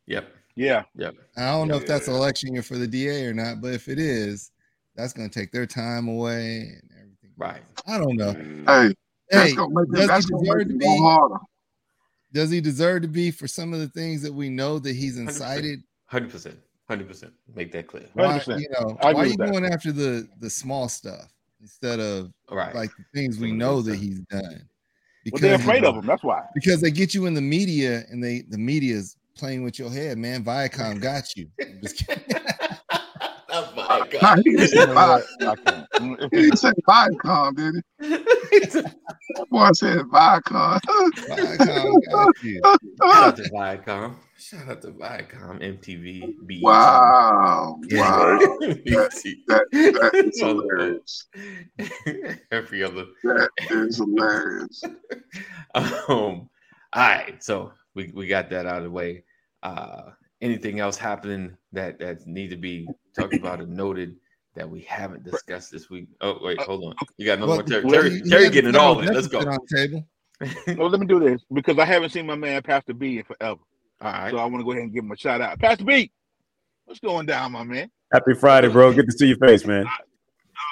[0.07, 0.27] Yep.
[0.55, 1.15] Yeah, Yep.
[1.37, 2.15] I don't know if that's Yeah.
[2.15, 4.51] election year for the DA or not, but if it is,
[4.95, 7.31] that's going to take their time away and everything.
[7.39, 7.63] Right.
[7.87, 8.35] I don't know.
[8.35, 8.67] Mm.
[8.67, 8.95] Hey,
[9.31, 10.99] that's Hey, gonna make it, does that's he deserve to be?
[10.99, 11.37] harder.
[12.33, 15.19] Does he deserve to be for some of the things that we know that he's
[15.19, 15.83] incited?
[16.07, 16.59] Hundred percent.
[16.89, 17.33] Hundred percent.
[17.55, 18.07] Make that clear.
[18.15, 18.61] Why, 100%.
[18.61, 19.51] you know, I agree why are you with that.
[19.53, 22.75] going after the the small stuff instead of All right.
[22.75, 24.69] like the things we know that he's done?
[25.31, 26.05] well, they're afraid of him.
[26.07, 26.43] That's why.
[26.55, 29.91] Because they get you in the media and they the media is playing with your
[29.91, 30.45] head, man.
[30.45, 31.49] Viacom got you.
[31.69, 32.23] I'm just kidding.
[33.51, 35.25] oh my Nah, he didn't say You know Vi- what?
[35.49, 35.87] I can't.
[36.31, 38.09] he didn't Viacom, did he?
[38.09, 40.79] That boy said Viacom.
[41.29, 42.63] Viacom got you.
[43.13, 44.15] Shout out to Viacom.
[44.39, 46.63] Shout out to Viacom, MTV, BET.
[46.63, 48.85] wow, wow, BET.
[49.49, 51.27] that that is hilarious.
[52.53, 53.07] Every other.
[53.25, 54.85] That is hilarious.
[55.75, 56.49] Um,
[56.95, 59.25] all right, so we, we got that out of the way.
[59.63, 64.17] Uh, anything else happening that that need to be talked about and noted
[64.55, 66.09] that we haven't discussed this week?
[66.21, 66.95] Oh wait, hold on.
[67.17, 67.85] You got another Well, one, Terry.
[67.85, 69.13] well, Terry, he- he Terry had getting it all in.
[69.13, 69.45] Let's go.
[69.45, 70.09] deficit On table.
[70.79, 73.61] Well, let me do this because I haven't seen my man Pastor B in forever.
[74.01, 74.31] All right.
[74.33, 75.59] So I want to go ahead and give him a shout out.
[75.61, 76.11] Pastor B,
[76.85, 77.89] what's going down, my man?
[78.13, 78.93] Happy Friday, bro.
[78.93, 79.87] Good to see your face, man.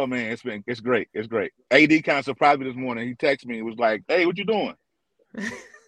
[0.00, 1.08] Oh man, it's been it's great.
[1.14, 1.52] It's great.
[1.70, 3.06] AD kind of surprised me this morning.
[3.06, 3.58] He texted me.
[3.58, 4.74] It was like, "Hey, what you doing?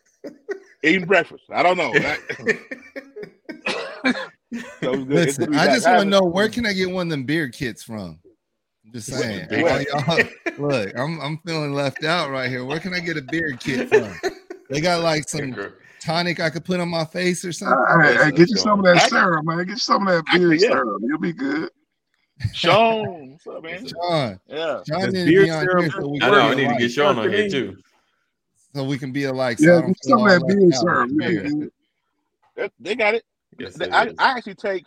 [0.82, 1.44] Eating breakfast?
[1.50, 1.92] I don't know."
[4.80, 5.08] So it good.
[5.08, 7.82] Listen, I just want to know where can I get one of them beard kits
[7.82, 8.18] from?
[8.84, 9.48] I'm just saying.
[9.48, 10.18] beard y'all-
[10.58, 12.62] look, I'm I'm feeling left out right here.
[12.64, 14.12] Where can I get a beard kit from?
[14.68, 15.56] They got like some
[16.00, 17.78] tonic I could put on my face or something.
[18.02, 19.58] Hey, hey, get you some of that Actually- serum, man.
[19.58, 20.68] Get you some of that Actually, beard yeah.
[20.68, 21.02] serum.
[21.02, 21.70] You'll be good.
[22.52, 23.86] Sean, what's up, man?
[23.86, 24.80] Sean, Yeah.
[24.86, 26.40] Sean This need beard be on serum- here so we, I know.
[26.40, 27.76] I need to get Sean on here too.
[28.74, 29.58] So we can be alike.
[29.58, 30.80] So Yeah, I don't get feel some of all that left beard out.
[30.80, 31.10] serum.
[31.20, 31.66] You'll be Yeah.
[32.56, 33.24] They, they got it.
[33.58, 34.08] Yes, They- it I.
[34.18, 34.86] I actually take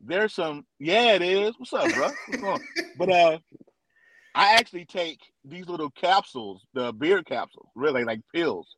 [0.00, 1.54] there's some yeah it is.
[1.58, 2.10] What's up, bro?
[2.28, 2.60] What's going?
[2.98, 3.38] But uh
[4.34, 8.76] I actually take these little capsules, the beard capsules, really like pills,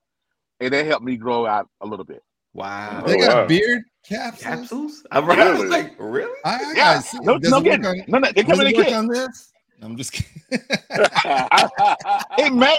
[0.61, 2.23] and they help me grow out a little bit.
[2.55, 3.03] Wow.
[3.05, 3.47] They Oh, got wow.
[3.47, 4.43] beard capsules.
[4.43, 5.07] Capsules?
[5.11, 5.39] I'm right.
[5.39, 5.71] I was Really?
[5.71, 6.33] like, really?
[6.45, 7.03] I, I Yeah.
[7.23, 9.29] No, Does no, it on, no, no, they come in it a work kit.
[9.83, 10.11] On this?
[10.11, 10.43] I'm just kidding.
[12.39, 12.77] It may.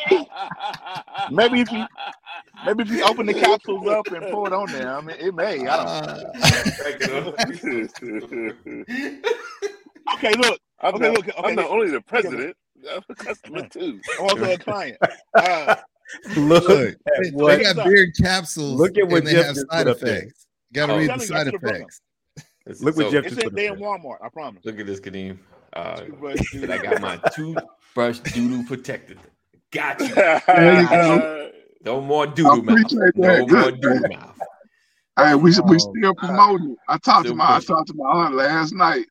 [1.32, 1.86] Maybe if you
[2.66, 5.34] maybe if you open the capsules up and pour it on there, I mean it
[5.36, 5.68] may.
[5.68, 6.24] I don't Uh,
[10.16, 12.56] Okay, look, I'm, Okay, not, look, okay, I'm not only the president,
[12.92, 14.00] I'm a customer too.
[14.20, 14.98] I'm also a client.
[15.36, 15.76] Uh,
[16.36, 18.80] Look Look, at they, what they got beard capsules.
[18.80, 20.18] Look at what and they Jeff have side put up there.
[20.24, 20.48] effects.
[20.74, 20.98] Got to Oh.
[20.98, 22.02] read I'm the side you, I should've effects.
[22.82, 23.88] Look what so, Jeff It's just in put up damn there.
[23.88, 24.18] Walmart.
[24.24, 24.66] I promise.
[24.66, 25.38] Look at this, Kadeem.
[25.74, 26.02] Uh,
[26.54, 29.20] and I got my toothbrush doodoo protected.
[29.72, 30.14] Got you.
[30.16, 31.52] There you go.
[31.86, 32.78] No more I doodoo mouth.
[32.80, 33.82] appreciate No more Good.
[33.82, 34.38] doodoo mouth.
[35.18, 36.76] Hey, we we Oh, still promoting.
[36.88, 39.06] I talked to Still my I talked to my aunt last night.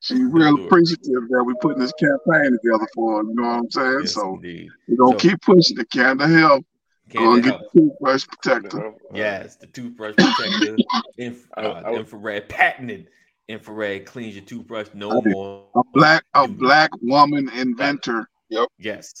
[0.00, 3.22] She real appreciative that we putting this campaign together for her.
[3.28, 3.98] You know what I'm saying?
[4.02, 4.68] Yes, so indeed.
[4.88, 6.64] we're gonna So- keep pushing the can of help.
[7.10, 7.72] Go Can't and get help.
[7.72, 8.94] the toothbrush protector.
[9.12, 10.76] Yes, the toothbrush protector,
[11.18, 13.08] inf- uh, infrared, patented
[13.48, 14.88] infrared cleans your toothbrush.
[14.94, 15.66] No I more.
[15.76, 18.28] A black a black woman inventor.
[18.50, 18.68] Yep.
[18.78, 19.12] Yes.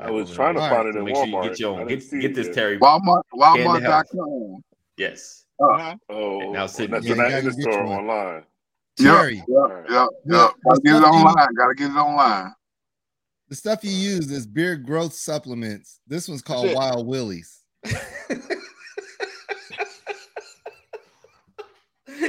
[0.00, 1.42] I was trying to All find it in make sure you Walmart.
[1.50, 1.86] get your own.
[1.86, 2.54] Get, get this.
[2.54, 2.78] Terry.
[2.78, 4.06] Walmart Can to help.
[4.12, 4.62] Walmart.com.
[4.96, 5.44] Yes.
[5.60, 5.96] Uh-huh.
[6.10, 8.42] Oh, Now sit- that's Yeah, not the get store online.
[8.98, 9.90] Yep, Terry, yep, Alright.
[9.90, 10.50] yep, Yeah, yep.
[10.66, 11.48] Gotta get it online.
[11.56, 12.52] Gotta get it online.
[13.48, 16.00] the stuff you use is beard growth supplements.
[16.06, 16.74] This one's called it.
[16.76, 17.60] Wild Willies.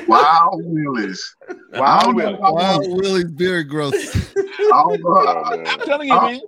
[0.07, 1.35] Wow, Willis.
[1.49, 2.39] I Wow, Willis.
[2.39, 3.93] Wild Willie's beard growth.
[4.69, 6.41] Oh, I'm telling you, Uh, man.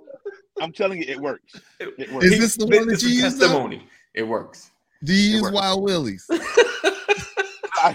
[0.60, 1.56] I'm telling you, it works.
[1.78, 2.26] It works.
[2.26, 3.34] Is this the one that you is use?
[3.38, 3.46] though?
[3.46, 3.86] testimony.
[4.14, 4.70] It works.
[5.04, 5.50] Do you use.
[5.50, 6.26] Wild Willies?
[7.80, 7.94] I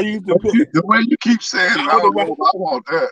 [0.00, 0.52] used to put.
[0.72, 3.10] The way you keep saying it, I don't know I want that.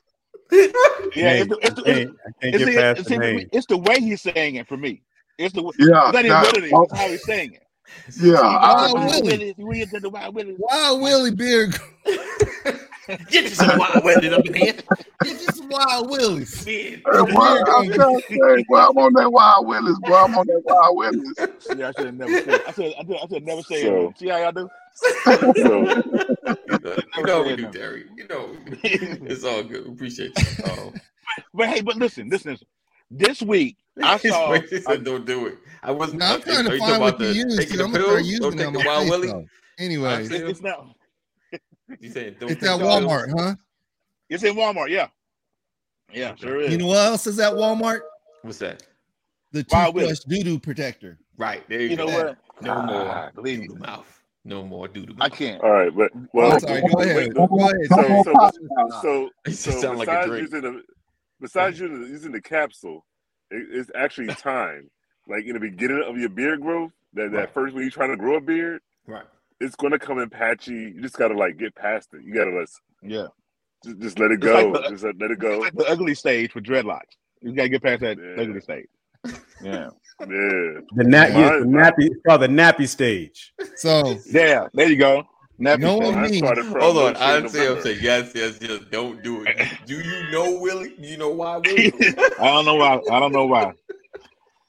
[1.15, 3.09] Yeah, it's the, it's the, I it's, can't, I can't it's, get the, past it's,
[3.09, 3.49] the the, name.
[3.53, 5.03] it's the way he's saying it for me.
[5.39, 6.73] It's the it's Yeah, not even that- what it is.
[6.73, 7.66] oh, It's how he's saying it.
[8.21, 8.35] Yeah.
[8.41, 9.39] I, Wild Wild Willie.
[9.39, 10.57] Willis, we into the Wild Willis.
[10.59, 11.77] Wild Willie beard.
[13.29, 14.75] Get you some wild Willie up in here.
[15.23, 16.67] Get you some Wild Willies.
[16.67, 16.75] Man.
[16.75, 20.15] Hey, boy, I'm say, boy, I'm on that Wild Willis, boy.
[20.17, 21.33] I'm on that Wild Willis.
[21.61, 22.63] See, I should have never said.
[22.67, 22.95] I said.
[22.99, 24.19] I should, I should never say So- it.
[24.19, 24.69] See how y'all do?
[24.97, 28.07] So You know, you know we do, Terry.
[28.17, 28.57] You know.
[28.83, 29.87] It's all good.
[29.87, 30.65] We appreciate you.
[30.67, 30.93] Oh.
[31.55, 32.67] But hey, but listen, listen, listen.
[33.11, 34.51] This week I saw.
[34.51, 35.59] Wait, he said, don't do it.
[35.83, 36.21] I wasn't.
[36.21, 37.57] Now I'm trying to find what about you the use.
[37.59, 38.29] taking I'm gonna start pills?
[38.29, 39.29] using Don't it on my wild face, willy.
[39.29, 39.45] though.
[39.79, 40.87] Anyways, It's, it's not.
[42.01, 43.05] You saying don't it's at the pills?
[43.05, 43.55] Walmart, huh?
[44.29, 44.89] It's in Walmart.
[44.91, 45.07] Yeah.
[46.13, 46.73] Yeah, sure is.
[46.73, 48.01] You know what else is at Walmart?
[48.43, 48.83] What's that?
[49.53, 51.19] The Wild toothbrush doo doo protector.
[51.39, 51.81] Right there.
[51.81, 52.37] You, You know what?
[52.63, 53.69] No Ah, more believe me.
[53.79, 54.13] mouth.
[54.45, 55.61] No more doodle I can't.
[55.63, 56.81] all right, but well, I'm sorry.
[56.83, 57.17] Go ahead.
[57.17, 57.77] wait, Go ahead.
[57.91, 60.83] No So- more so- so so just sound like a besides using the
[61.41, 63.03] besides using the, capsule, it,
[63.51, 64.91] it's actually time.
[65.29, 67.55] Like in the beginning of your beard growth, that, that Right.
[67.55, 69.25] first when you're trying to grow a beard, Right.
[69.61, 70.73] it's gonna come in patchy.
[70.95, 72.23] You just gotta like get past it.
[72.25, 72.69] You gotta let
[73.03, 73.27] Yeah.
[73.85, 74.69] just, just let it go.
[74.69, 75.59] like the- just let, let it go.
[75.59, 77.17] like the ugly stage for dreadlocks.
[77.43, 78.43] You gotta get past that Yeah.
[78.43, 78.87] ugly stage.
[79.63, 79.91] Yeah.
[80.21, 80.81] Yeah.
[80.95, 83.53] The nap, yeah, the Mine- nappy, it's called the nappy stage.
[83.75, 84.69] So Yeah.
[84.73, 85.27] There you go.
[85.61, 86.41] Nappy No one- me.
[86.41, 87.13] Hold on.
[87.15, 87.83] no I shave say I'm November.
[87.83, 88.81] saying yes, yes, yes.
[88.91, 89.57] Don't do it.
[89.87, 90.95] Do you know Willie?
[91.01, 91.93] Do you know why Willie?
[92.39, 93.01] I don't know why.
[93.11, 93.73] I don't know why.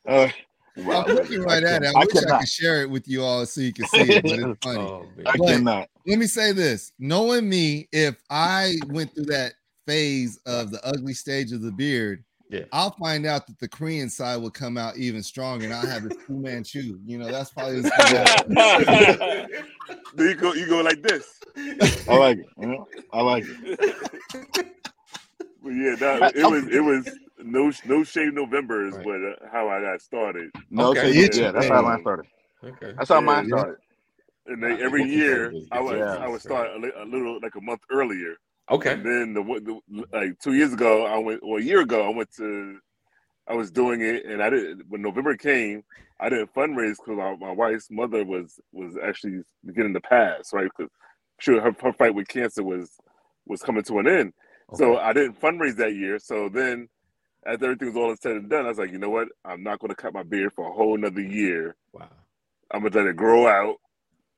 [0.08, 0.30] Uh,
[0.78, 1.88] I'm looking right at it.
[1.96, 4.24] I, I wish I could share it with you all so you can see it,
[4.24, 4.80] but it's funny.
[4.80, 5.28] oh man.
[5.28, 5.90] I But- cannot.
[6.06, 9.54] Let me say this: knowing me, if I went through that
[9.86, 12.64] phase of the ugly stage of the beard, Yeah.
[12.72, 16.04] I'll find out that the Korean side will come out even stronger, and I'll have
[16.08, 16.98] this Fu Manchu.
[17.06, 17.82] You know, that's probably
[19.88, 20.16] what's gonna happen.
[20.16, 21.26] Then you go you go like this.
[22.08, 22.46] I like it.
[22.60, 22.88] You know?
[23.14, 24.66] I like it.
[25.64, 27.10] But yeah, no, it was it was
[27.44, 29.06] no no shave November is Right.
[29.06, 30.50] what uh, how I got started.
[30.70, 31.00] No, Okay.
[31.10, 31.14] okay.
[31.14, 31.28] Yeah.
[31.34, 32.26] yeah, that's how mine started.
[32.64, 32.94] Okay.
[32.98, 33.58] That's how mine Yeah.
[33.58, 33.78] started.
[34.46, 36.16] And they, every year I would Yeah.
[36.18, 38.36] I would start a, li- a little like a month earlier.
[38.72, 38.94] Okay.
[38.94, 39.80] And then the, one- the
[40.14, 42.80] like two years ago I went or a year ago I went to
[43.50, 45.84] I was doing it and I didn't when November came
[46.20, 50.70] I didn't fundraise because my, my wife's mother was was actually beginning to pass right
[50.76, 50.92] because
[51.40, 52.92] sure her, her fight with cancer was
[53.46, 54.34] was coming to an end.
[54.74, 56.20] So I didn't fundraise that year.
[56.20, 56.90] So then,
[57.46, 59.30] after everything was all said and done, I was like, you know what?
[59.46, 61.76] I'm not going to cut my beard for a whole another year.
[61.94, 62.10] Wow.
[62.72, 63.78] I'm gonna let it grow out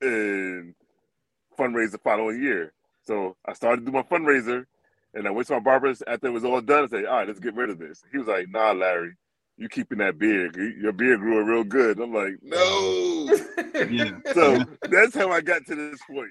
[0.00, 0.74] and
[1.58, 2.72] fundraise the following year.
[3.02, 4.66] So I started to do my fundraiser,
[5.14, 6.82] and I went to my barber after it was all done.
[6.84, 8.02] and said, all right, let's get rid of this.
[8.12, 9.14] He was like, Nah, Larry,
[9.56, 10.56] you keeping that beard?
[10.56, 11.98] Your beard grew real good.
[12.00, 13.36] I'm like, No.
[13.88, 14.18] Yeah.
[14.34, 16.30] so that's how I got to this point.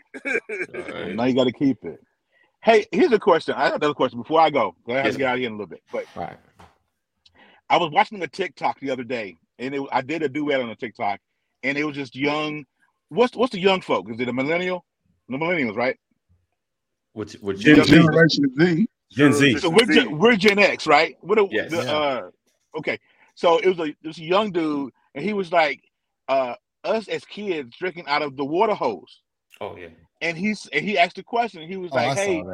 [0.75, 1.15] All right.
[1.15, 1.99] Now you got to keep it.
[2.61, 3.55] Hey, here's a question.
[3.55, 4.75] I have another question before I go.
[4.87, 5.81] I have Yes, to get out of here in a little bit.
[5.91, 6.37] But All right.
[7.69, 10.69] I was watching a TikTok the other day, and it, I did a duet on
[10.69, 11.19] a TikTok,
[11.63, 12.65] and it was just young.
[13.09, 14.09] What's what's the young folk?
[14.11, 14.85] Is it a millennial?
[15.29, 15.97] The millennials, right?
[17.13, 18.07] Which which Gen Yeah, Z.
[18.07, 18.87] Generation Z.
[19.11, 19.57] Gen Z.
[19.57, 21.17] So we're Gen, we're Gen X, right?
[21.21, 21.39] What?
[21.39, 21.69] A, Yes.
[21.69, 21.91] the, Yeah.
[21.91, 22.21] uh,
[22.77, 22.99] okay.
[23.35, 25.81] So it was a this young dude, and he was like,
[26.29, 29.21] uh, us as kids drinking out of the water hose,
[29.61, 29.89] Oh yeah.
[30.21, 31.67] and he's and he asked a question.
[31.67, 32.47] He was Oh, like, I "Hey,"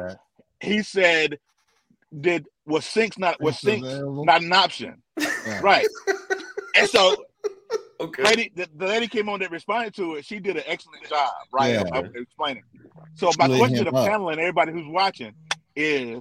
[0.60, 1.38] he said,
[2.18, 4.22] "Did was sinks not was Sinks sinks available?
[4.22, 5.02] not an option?"
[5.46, 5.62] Yeah.
[5.62, 5.90] Right.
[6.74, 7.25] and so
[7.98, 8.22] Okay.
[8.22, 10.24] lady, the, the lady came on that responded to it.
[10.24, 11.74] She did an excellent job, right?
[11.74, 11.80] Yeah.
[11.80, 12.62] Of, of explaining.
[13.14, 14.06] So my Lit question to the up.
[14.06, 15.32] panel and everybody who's watching
[15.74, 16.20] is,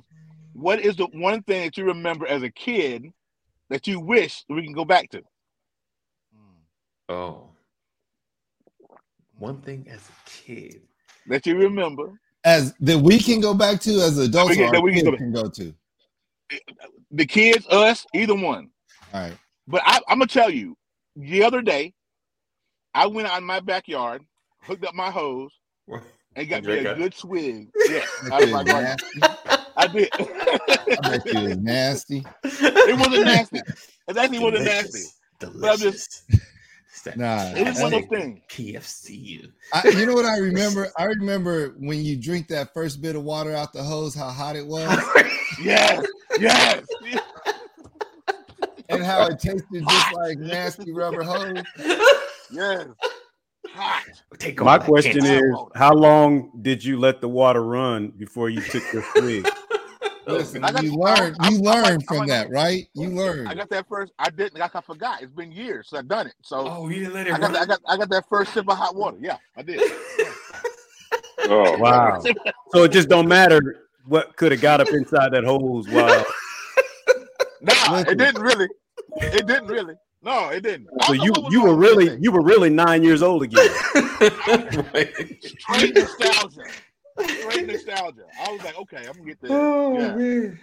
[0.53, 3.11] what is the one thing that you remember as a kid
[3.69, 5.21] that you wish we can go back to?
[7.09, 7.49] Oh.
[9.37, 10.81] One thing as a kid.
[11.27, 12.13] That you remember
[12.45, 15.05] As that we can go back to as adults, we can- or that we can
[15.05, 15.73] go can go to.
[17.11, 18.69] the kids, us, either one.
[19.13, 19.37] All right.
[19.67, 20.77] But I, I'm gonna tell you,
[21.15, 21.93] the other day,
[22.93, 24.21] I went out in my backyard,
[24.61, 25.51] hooked up my hose,
[26.35, 26.97] and got me a it.
[26.97, 27.69] good swig.
[27.89, 28.97] Yeah, That out of my garden.
[29.77, 30.09] I did.
[30.13, 32.23] I bet you it's nasty.
[32.43, 33.59] it wasn't nasty.
[34.07, 35.01] It actually wasn't nasty.
[35.39, 35.59] Delicious.
[35.61, 36.23] But I'm just-
[36.89, 38.39] It's that Nah, It was one of those things.
[38.49, 39.51] KFC.
[39.73, 40.87] I, you know what I remember?
[40.97, 44.55] I remember when you drink that first bit of water out the hose, how hot
[44.55, 44.87] it was,
[45.61, 46.05] Yes,
[46.39, 46.83] yes.
[48.89, 51.63] And how it tasted just like nasty rubber hose.
[52.51, 52.87] Yes.
[53.69, 54.03] Hot.
[54.37, 55.43] Take My question is,
[55.75, 59.47] how long did you let the water run before you took your swig?
[60.27, 62.49] Listen, I got- you learn, I- I- you I like- learn I from like- that,
[62.49, 62.87] right?
[62.93, 63.47] You learned.
[63.49, 64.11] I got that first.
[64.17, 64.59] I didn't.
[64.61, 65.21] I forgot.
[65.21, 66.33] It's been years since I've done it.
[66.41, 67.51] So Oh, you didn't let it I got.
[67.51, 67.55] run?
[67.61, 67.79] I got.
[67.87, 69.17] I got that first sip of hot water.
[69.19, 69.81] Yeah, I did.
[71.47, 72.21] Oh, Wow.
[72.71, 76.25] So it just don't matter what could have got up inside that hose while.
[77.65, 78.69] Nah, it didn't really.
[79.21, 79.95] It didn't really.
[80.21, 80.89] No, it didn't.
[81.05, 83.67] So you you were really that you were really nine years old again.
[84.93, 85.43] Right.
[85.43, 86.63] straight nostalgia.
[87.19, 88.23] Straight nostalgia.
[88.45, 89.51] I was like, okay, I'm gonna get this.
[89.51, 90.15] Oh Yeah.
[90.15, 90.59] man,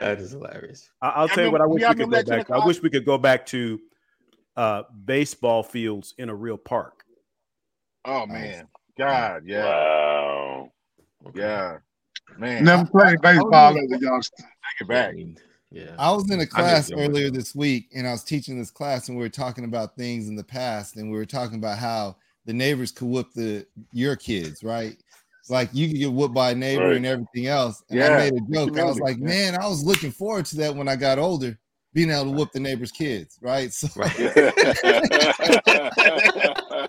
[0.00, 0.90] that is hilarious.
[1.00, 2.46] I- I'll Yeah, tell you what I wish yeah, we could go back.
[2.46, 2.54] to.
[2.54, 3.80] I wish we could go back to
[4.56, 7.04] uh, baseball fields in a real park.
[8.04, 8.66] Oh man,
[8.98, 10.72] God, yeah, wow.
[11.28, 11.40] Okay.
[11.40, 11.78] yeah,
[12.36, 12.64] man.
[12.64, 14.36] Never played baseball as a youngster.
[14.42, 15.14] Take it back.
[15.72, 15.94] I yeah.
[15.98, 17.34] I was in a class earlier it.
[17.34, 20.36] this week, and I was teaching this class, and we were talking about things in
[20.36, 24.62] the past, and we were talking about how the neighbors could whoop the your kids,
[24.62, 24.96] right?
[25.50, 26.96] Like you could get whooped by a neighbor Right.
[26.96, 27.82] and everything else.
[27.88, 28.78] And Yeah, I made a joke.
[28.78, 31.58] I was like, man, I was looking forward to that when I got older,
[31.94, 33.72] being able to whoop the neighbor's kids, right?
[33.72, 34.14] So Right.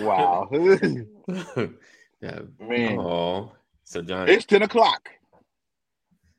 [0.00, 0.48] Wow,
[2.20, 2.40] yeah.
[2.60, 2.98] man.
[2.98, 3.52] Oh,
[3.84, 4.28] so John.
[4.28, 5.08] It's ten o'clock.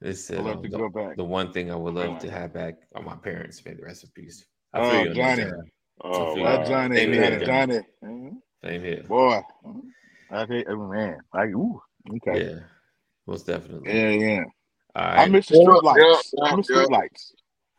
[0.02, 1.16] This is love uh, to the, go back.
[1.18, 3.64] the one thing I would love to have back are my parents.
[3.66, 4.46] May the rest in peace.
[4.74, 5.44] I Oh, feel you Johnny.
[6.04, 6.44] oh, Yeah.
[6.44, 6.64] Wow.
[6.64, 7.80] Johnny, Same Johnny, here, Johnny.
[8.04, 8.42] Mhm.
[8.64, 9.04] Same here.
[9.08, 9.42] Boy,
[10.30, 11.82] I think, oh, man, like, ooh,
[12.16, 12.60] okay, Yeah,
[13.26, 13.92] most definitely.
[13.94, 14.44] yeah, yeah.
[14.96, 15.32] All I right.
[15.32, 16.34] miss the Yeah, street lights.
[16.38, 16.76] yeah, I miss yeah.
[16.76, 17.34] street lights.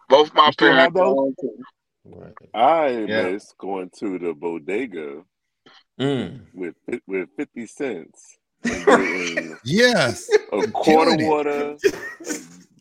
[0.08, 0.98] Both my You have parents.
[0.98, 1.14] those?
[1.14, 1.64] gone, too.
[2.04, 2.34] Right.
[2.52, 3.30] I Yeah.
[3.30, 5.22] miss going to the bodega
[6.00, 6.46] Mm.
[6.54, 6.74] with
[7.06, 8.39] with fifty cents and getting
[9.64, 11.26] yes, a quarter Killing it.
[11.28, 11.76] water,
[12.28, 12.34] a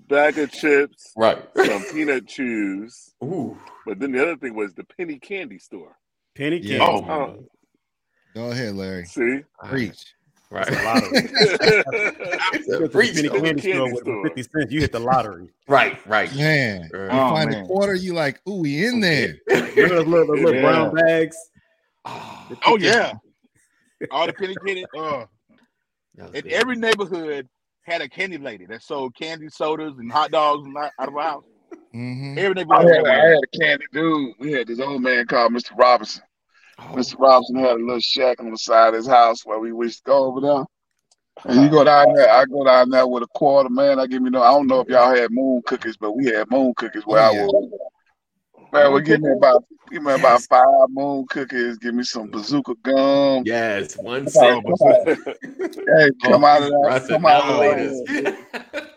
[0.08, 1.38] bag of chips, Right.
[1.66, 3.14] some peanut chews.
[3.24, 3.58] Ooh.
[3.86, 5.96] But then the other thing was the penny candy store.
[6.36, 6.80] Penny Yeah.
[6.80, 7.08] candy.
[7.10, 7.46] Oh,
[8.34, 9.06] go ahead, Larry.
[9.06, 10.14] see, Preach.
[10.52, 10.66] Right.
[10.66, 11.30] That's a lottery.
[12.54, 14.24] You go to the Preach, penny candy Candy store with store.
[14.28, 14.72] fifty cents.
[14.72, 15.50] You hit the lottery.
[15.68, 16.00] Right.
[16.08, 16.34] Right.
[16.36, 17.04] Man, Right.
[17.04, 17.64] you Oh, find man.
[17.64, 19.36] a quarter, you like, ooh, we in there.
[19.48, 20.62] Remember those little, those little Yeah.
[20.62, 21.38] brown bags.
[22.06, 23.14] Ah, Oh yeah,
[24.12, 24.86] all the penny candy.
[24.98, 25.28] Uh, that was
[26.26, 26.48] and good.
[26.48, 27.48] every neighborhood
[27.84, 31.14] had a candy lady that sold candy sodas and hot dogs and out out of
[31.14, 31.44] the house.
[31.94, 32.38] Mhm.
[32.38, 33.28] Every I neighborhood had, had I one.
[33.30, 34.34] had a candy dude.
[34.40, 35.72] We had this old man called Mr.
[35.78, 36.24] Robinson.
[36.80, 37.20] Oh, Mr.
[37.20, 40.04] Robinson had a little shack on the side of his house where we used to
[40.12, 40.64] go over there.
[41.46, 43.98] And you go down there, I go down there with a quarter, man.
[44.00, 46.50] I give me no, I don't know if y'all had moon cookies, but we had
[46.52, 47.72] moon cookies where Oh, I was.
[48.72, 52.76] Man, we give me about give me about five moon cookies, give me some bazooka
[52.84, 53.44] gum.
[53.46, 53.98] Yes.
[53.98, 54.66] One Oh, cent.
[55.08, 56.82] Hey, come out of that.
[56.86, 58.38] Russet Come out of that.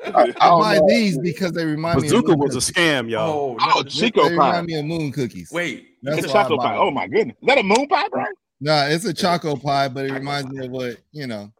[0.15, 0.87] I, I I buy know.
[0.89, 2.03] these because they remind me.
[2.09, 3.31] Bazooka of moon was a scam, y'all.
[3.31, 3.83] Oh, Oh, no.
[3.83, 4.29] the They pie.
[4.31, 5.51] remind me of moon cookies.
[5.53, 5.89] Wait.
[6.03, 6.77] That's the why chocolate pie.
[6.77, 8.25] Oh my goodness, is that a moon pie, bro?
[8.61, 11.53] No, it's a choco pie, but it reminds me of what you know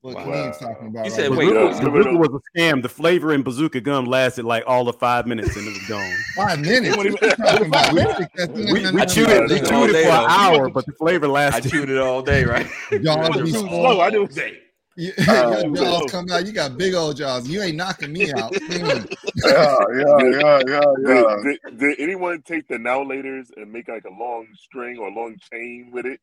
[0.00, 0.24] what Wow.
[0.24, 1.06] Khalid's talking about.
[1.06, 1.36] He right said, now.
[1.38, 2.82] wait, Yeah, Bazooka, some of bazooka those- was a scam.
[2.82, 6.12] The flavor in bazooka gum lasted like all of five minutes and it was gone.
[6.36, 6.96] five minutes.
[6.96, 7.92] What do you- What you talking about?
[7.94, 9.06] We We- stick that thing We, in we there.
[9.06, 11.54] chewed it, we chewed it for an hour, but the flavor lasted.
[11.54, 11.70] I lasted.
[11.72, 12.66] chewed it all day, right?
[12.90, 13.68] Jaws It be oh, was too small.
[13.68, 14.00] slow.
[14.00, 14.28] I do.
[14.96, 15.74] You- Oh, your man.
[15.76, 16.44] jaws come out.
[16.44, 17.48] You got big old jaws.
[17.48, 18.52] You ain't knocking me out.
[18.68, 18.98] Yeah,
[19.46, 21.36] yeah, yeah, yeah, yeah.
[21.44, 25.06] Did, did, did anyone take the now laters and make like a long string or
[25.06, 26.18] a long chain with it?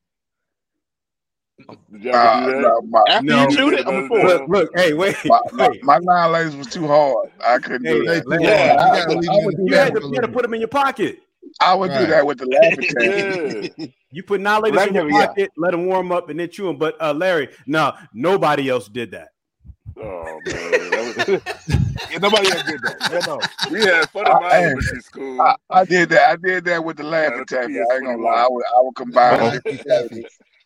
[1.57, 1.67] Did
[2.03, 2.61] y'all do that?
[2.61, 3.41] no, my, After No.
[3.49, 4.23] you chewed it, I'm a fool.
[4.23, 5.83] Look, look, hey, wait, my, my, wait.
[5.83, 7.31] my nine ladies was too hard.
[7.43, 8.29] I couldn't Hey, do that.
[8.29, 8.79] They too Yeah, hard.
[8.79, 10.27] I- You gotta I would in do the You had back to, you had to
[10.27, 11.19] put them in your pocket.
[11.61, 11.99] I would Right.
[12.01, 13.85] do that with the laughing Yeah.
[14.11, 15.27] You put Now and Laters in your Yeah.
[15.27, 16.77] pocket, let them warm up, and then chew them.
[16.77, 19.29] But uh, Larry, no, nobody else did that.
[19.97, 21.13] Oh man,
[22.11, 22.97] Yeah, nobody else did that.
[23.09, 23.41] Yeah, no.
[23.71, 25.41] We had fun in I- my elementary school.
[25.41, 26.29] I, I did that.
[26.31, 27.69] I did that with the laugh attack.
[27.69, 28.43] I ain't gonna lie.
[28.43, 29.61] I would, I would combine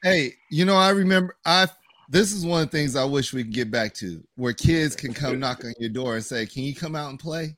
[0.03, 0.31] Oh, different definitely.
[0.31, 0.39] tactics.
[0.51, 1.67] Hey, you know, I remember I
[2.09, 4.95] this is one of the things I wish we could get back to where kids
[4.95, 7.55] can come knock on your door and say, Can you come out and play?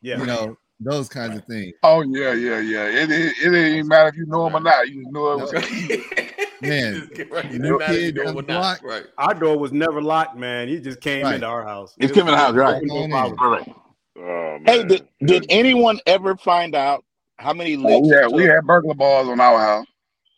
[0.00, 0.18] Yeah.
[0.18, 1.74] You know, those kinds of things.
[1.82, 2.84] Oh yeah, yeah, yeah.
[2.86, 4.88] It it, it didn't even matter if you know him or not.
[4.88, 5.52] You just knew it was.
[6.62, 7.50] Man, right.
[7.50, 8.80] you It know, matters kid you know down or the not.
[8.80, 8.82] block.
[8.84, 9.06] Right.
[9.18, 10.68] Our door was never locked, man.
[10.68, 11.34] He just came Right.
[11.34, 11.94] into our house.
[11.98, 12.80] It's coming in the house, right.
[12.84, 13.36] No Come.
[13.40, 13.74] All right.
[14.16, 14.58] Oh.
[14.64, 17.04] Hey, did, did anyone ever find out
[17.38, 18.08] how many Oh, licks?
[18.08, 19.86] we it had we had burglar bars on our house.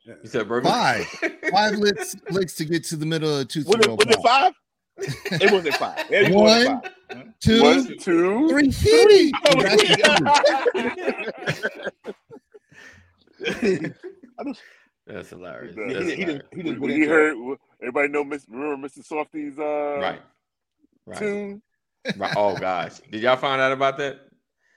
[0.06, 0.68] You said burger?
[0.68, 1.06] Five.
[1.50, 4.52] Five licks, licks to get to the middle of Tootsie Was it, was it five?
[5.40, 6.06] It wasn't five.
[6.10, 6.92] It wasn't One, five.
[7.40, 8.48] Two, One, two.
[8.48, 9.32] three, three.
[9.46, 9.84] Oh, That's
[14.38, 14.62] I just-
[15.06, 15.74] That's hilarious.
[15.76, 16.42] He he, That's did- he, hilarious.
[16.54, 17.36] he just We, went we heard.
[17.82, 18.24] Everybody know.
[18.24, 19.04] Miss, remember Mr.
[19.04, 20.20] Softee's uh, Right.
[21.06, 21.18] Right.
[21.18, 21.62] tune?
[22.16, 22.34] right.
[22.36, 23.00] Oh gosh.
[23.10, 24.20] Did y'all find out about that?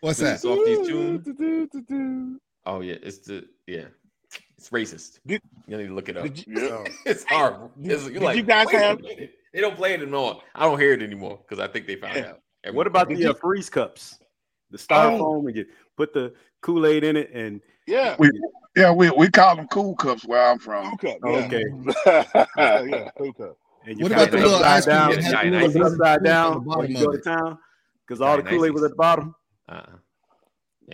[0.01, 0.23] What's Mr.
[0.23, 0.39] that?
[0.41, 1.85] Softee's tune?
[1.87, 2.39] tune.
[2.65, 3.85] Oh yeah, it's the yeah.
[4.57, 5.19] It's racist.
[5.25, 6.25] Did- you need to look it up.
[6.25, 6.83] You, Yeah.
[7.05, 7.71] it's horrible.
[7.79, 10.41] Did- It's- you're did like, you guys have- They don't play it anymore.
[10.55, 12.33] I don't hear it anymore because I think they found Yeah.
[12.65, 12.73] out.
[12.73, 14.19] What about Did the you- uh, freeze cups?
[14.71, 18.17] The styrofoam and you put the Kool Aid in it, and yeah.
[18.19, 18.29] We
[18.75, 20.97] yeah we we call them cool cups where I'm from.
[20.97, 21.19] Cool cup.
[21.23, 21.45] Oh, Yeah.
[21.45, 21.63] okay,
[22.57, 23.57] Yeah, yeah, cool cup.
[23.85, 25.51] and you What found about the little upside ice cream down, that had the Giant
[25.73, 25.93] little ices.
[25.93, 27.57] upside on down when you go to town?
[28.05, 29.35] Because all the Kool Aid was at the bottom.
[29.69, 29.85] Uh-uh.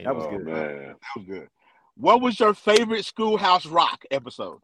[0.03, 0.45] That was oh, good.
[0.45, 0.55] man.
[0.55, 1.47] That was good.
[1.95, 4.59] What was your favorite Schoolhouse Rock episode?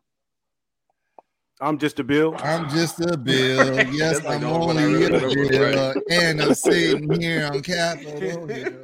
[1.62, 2.36] I'm just a bill.
[2.40, 3.76] I'm just a bill.
[3.94, 5.94] Yes, I'm only one a bill.
[5.94, 5.98] right.
[6.10, 8.78] And I'm sitting here on Capitol Hill.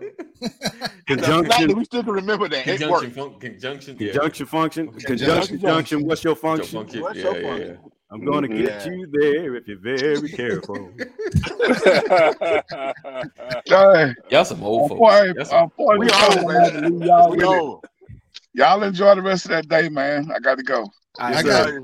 [1.07, 2.65] Conjunction, we still can remember that.
[2.65, 3.15] Conjunction, worked.
[3.15, 4.11] fun- conjunction, yeah.
[4.11, 6.05] conjunction function, Conjunction conjunction junction.
[6.05, 7.01] What's your Conjunction function?
[7.01, 7.79] function, What's yeah, your yeah, function?
[7.83, 7.89] yeah.
[8.11, 8.91] I'm going to get Yeah.
[8.91, 10.91] you there if you're very careful.
[14.31, 14.99] Y'all some old folks.
[14.99, 17.01] boy, some- boy, We we old, man.
[17.01, 17.85] y'all, We old.
[18.55, 20.31] Y'all enjoy the rest of that day, man.
[20.33, 20.89] I got to go.
[21.19, 21.79] I got Yeah.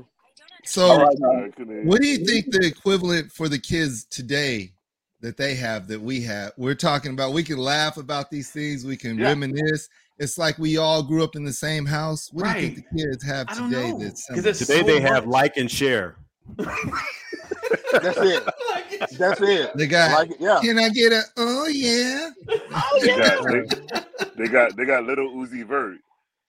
[0.64, 0.84] so.
[0.84, 1.46] All right, now.
[1.84, 4.72] What do you think the equivalent for the kids today
[5.20, 6.52] that they have that we have?
[6.56, 9.28] We're talking about we can laugh about these things, we can Yeah.
[9.28, 9.90] reminisce.
[10.18, 12.30] It's like we all grew up in the same house.
[12.32, 13.98] What do you think the kids have today know.
[13.98, 14.50] that's 'Cause similar?
[14.50, 16.16] it's Today so they have like and share.
[16.56, 18.48] That's it.
[19.18, 19.76] That's it.
[19.76, 20.60] They got Like it, yeah.
[20.62, 22.30] can I get a oh yeah?
[22.72, 23.16] Oh They yeah.
[23.18, 23.62] got, they,
[24.36, 25.98] they got they got Lil Uzi Vert.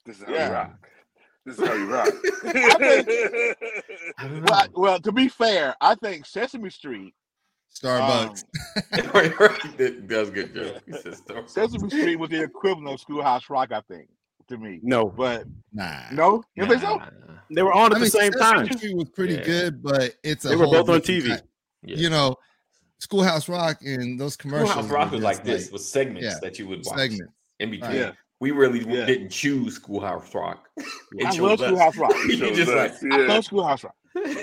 [0.05, 0.47] This is how Yeah.
[0.47, 0.89] you rock.
[1.45, 2.09] This is how you rock.
[4.17, 4.41] I.
[4.45, 7.13] Well, well, to be fair, I think Sesame Street,
[7.75, 8.43] Starbucks.
[8.75, 9.77] Um, right, right.
[9.77, 10.81] That, that was a good joke.
[10.85, 14.07] He said Star- Sesame Street was the equivalent of Schoolhouse Rock, I think,
[14.49, 14.79] to me.
[14.83, 16.03] No, But nah.
[16.11, 17.01] no, you think so?
[17.49, 18.77] They were on at I the mean, same Sesame time.
[18.77, 19.43] Street was pretty Yeah.
[19.43, 21.29] good, but it's a They were whole both on TV.
[21.29, 21.41] type-
[21.83, 21.97] Yeah.
[21.97, 22.35] You know,
[22.99, 24.71] Schoolhouse Rock and those commercials.
[24.71, 27.33] Schoolhouse Rock were was like this, with segments yeah, that you would watch segments.
[27.59, 28.01] in between.
[28.01, 28.13] Right.
[28.43, 28.51] Yeah.
[28.51, 29.05] We really Yeah.
[29.05, 30.69] didn't choose Schoolhouse Rock.
[31.25, 31.67] I love us.
[31.67, 32.13] Schoolhouse Rock.
[32.27, 33.27] you Chose just like us, I yeah.
[33.27, 33.95] love Schoolhouse Rock.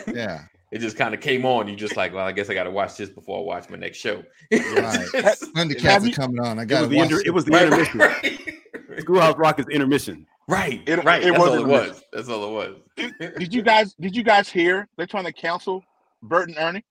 [0.06, 0.44] Yeah.
[0.72, 1.68] it just kind of came on.
[1.68, 3.76] You just like, well, I guess I got to watch this before I watch my
[3.76, 4.22] next show.
[4.52, 4.62] Right.
[5.14, 6.58] Have Thundercats you- are coming on.
[6.58, 7.26] I got to watch inter- it.
[7.26, 7.98] it was the right, intermission.
[8.00, 10.26] right, Schoolhouse Rock is intermission.
[10.48, 11.22] right, It- right.
[11.22, 12.02] it That's was all it was.
[12.12, 13.10] That's all it was.
[13.38, 15.82] Did you guys did you guys hear they're trying to cancel
[16.22, 16.84] Bert and Ernie?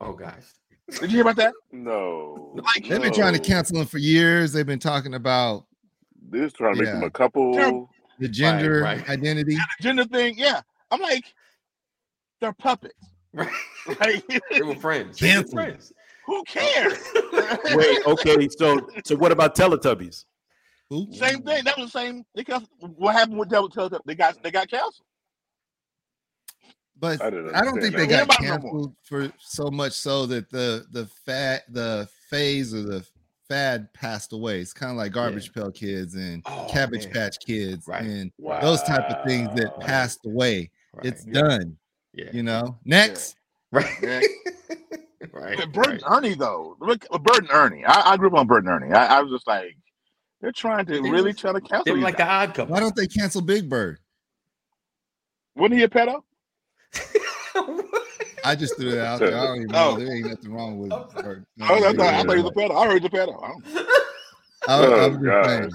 [0.00, 0.44] Oh gosh.
[0.90, 1.52] Did you hear about that?
[1.70, 2.54] No.
[2.56, 3.44] Like, They've been trying to no.
[3.44, 4.52] cancel them for years.
[4.52, 5.66] They've been talking about
[6.30, 6.94] They're just trying to make Yeah.
[6.94, 7.88] them a couple.
[8.18, 9.08] The gender right.
[9.08, 9.54] identity.
[9.54, 10.60] the gender thing, yeah.
[10.90, 11.24] I'm like,
[12.40, 12.94] they're puppets.
[13.32, 13.50] Right.
[14.00, 15.18] Like, They were friends.
[15.18, 15.92] They were friends.
[16.26, 16.42] who oh.
[16.46, 16.98] cares?
[17.74, 20.26] Wait, okay, so so what about Teletubbies?
[20.90, 21.08] Who?
[21.12, 21.64] Same thing.
[21.64, 22.24] That was the same.
[22.34, 24.00] They got, what happened with Teletubbies?
[24.04, 25.06] They got they got canceled.
[27.00, 29.70] But I I don't think understand they got Hear about it no canceled for so
[29.70, 33.06] much so that the the fad the phase or the
[33.48, 34.60] fad passed away.
[34.60, 37.14] It's kind of like Garbage Pail Kids and Oh, Cabbage man.
[37.14, 38.02] Patch Kids Right.
[38.02, 38.60] and Wow.
[38.60, 40.70] those type of things that passed away.
[40.94, 41.06] Right.
[41.06, 41.32] It's Yeah.
[41.32, 41.76] done.
[42.12, 42.30] yeah.
[42.32, 42.78] You know.
[42.84, 43.36] Next,
[43.72, 43.86] Right.
[44.02, 44.20] Yeah.
[45.32, 45.56] right.
[45.58, 46.02] But Bert right.
[46.02, 47.84] and Ernie though, look, Bert and Ernie.
[47.84, 48.92] I, I grew up on Bert and Ernie.
[48.94, 49.76] I, I was just like,
[50.40, 51.84] they're trying to They really was- try to cancel.
[51.84, 52.72] They were these like the odd couple.
[52.72, 53.98] why don't they cancel Big Bird?
[55.56, 56.22] Wasn't he a pedo?
[58.44, 59.36] I just threw it out there.
[59.36, 59.96] I don't even Oh.
[59.96, 59.98] know.
[60.04, 61.08] There ain't nothing wrong with oh.
[61.22, 61.44] Bird.
[61.60, 62.76] I, I, thought, I thought he was a pedo.
[62.76, 63.42] I heard he was a pedo.
[63.44, 63.88] I don't-
[64.68, 65.44] I, Oh, I'm just God.
[65.46, 65.70] saying.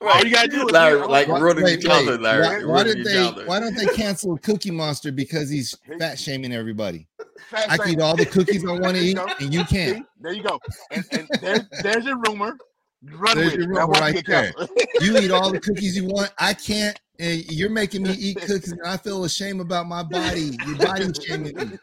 [0.00, 2.24] All you gotta do is Larry, hear- like Why- ruining wait, your childhood, wait.
[2.24, 2.64] Larry.
[2.64, 3.12] Why, why Ruining did they?
[3.14, 3.46] childhood.
[3.48, 7.08] Why don't they cancel Cookie Monster because he's fat shaming everybody?
[7.50, 9.98] Fast I can eat all the cookies I want to eat, and you can't.
[9.98, 10.04] See?
[10.20, 10.60] There you go.
[10.92, 12.56] And, and there's, there's your rumor.
[13.04, 13.74] Run There's with your it.
[13.74, 14.52] That rumor won't right there.
[15.00, 16.30] You eat all the cookies you want.
[16.38, 16.98] I can't.
[17.20, 20.56] And you're making me eat cookies, and I feel ashamed about my body.
[20.66, 21.78] Your body's shaming me.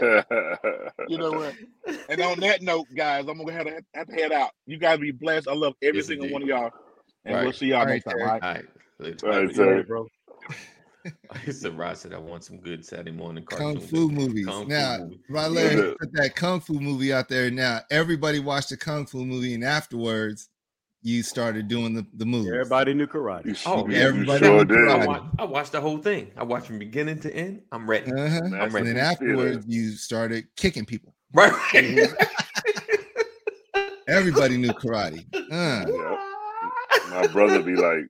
[1.08, 1.54] you know what?
[2.08, 4.50] and on that note, guys, I'm gonna have to, have to head out.
[4.66, 5.48] You guys be blessed.
[5.48, 6.32] I love every Yes, single indeed.
[6.32, 6.70] one of y'all,
[7.24, 7.44] and Right.
[7.44, 8.18] we'll see y'all All next right, time.
[8.18, 8.30] Terry.
[8.30, 8.42] All right.
[8.42, 8.64] All right.
[8.98, 9.16] Later.
[9.24, 9.82] All right, Yeah, sir.
[9.84, 10.06] bro.
[10.48, 10.54] I
[11.50, 13.90] said Rod said I want some good Saturday morning Kung cartoons.
[13.90, 14.46] Fu movies.
[14.46, 15.20] Kung now, movie.
[15.28, 15.92] Rod Larry Yeah.
[16.00, 17.50] put that Kung Fu movie out there.
[17.50, 20.48] Now, everybody watched the Kung Fu movie, and afterwards,
[21.02, 22.48] you started doing the, the moves.
[22.48, 23.60] Everybody knew karate.
[23.66, 24.78] Oh, you everybody sure was did.
[24.78, 25.06] I, karate.
[25.06, 26.30] wa- I watched the whole thing.
[26.36, 27.60] I watched from beginning to end.
[27.72, 28.10] I'm ready.
[28.10, 28.40] Uh-huh.
[28.44, 28.88] I'm Master ready.
[28.90, 29.38] And then Feeling.
[29.48, 31.14] afterwards, you started kicking people.
[31.34, 31.52] Right.
[34.08, 35.24] Everybody knew karate.
[35.34, 36.30] Uh, Yeah.
[37.10, 38.06] My brother be like,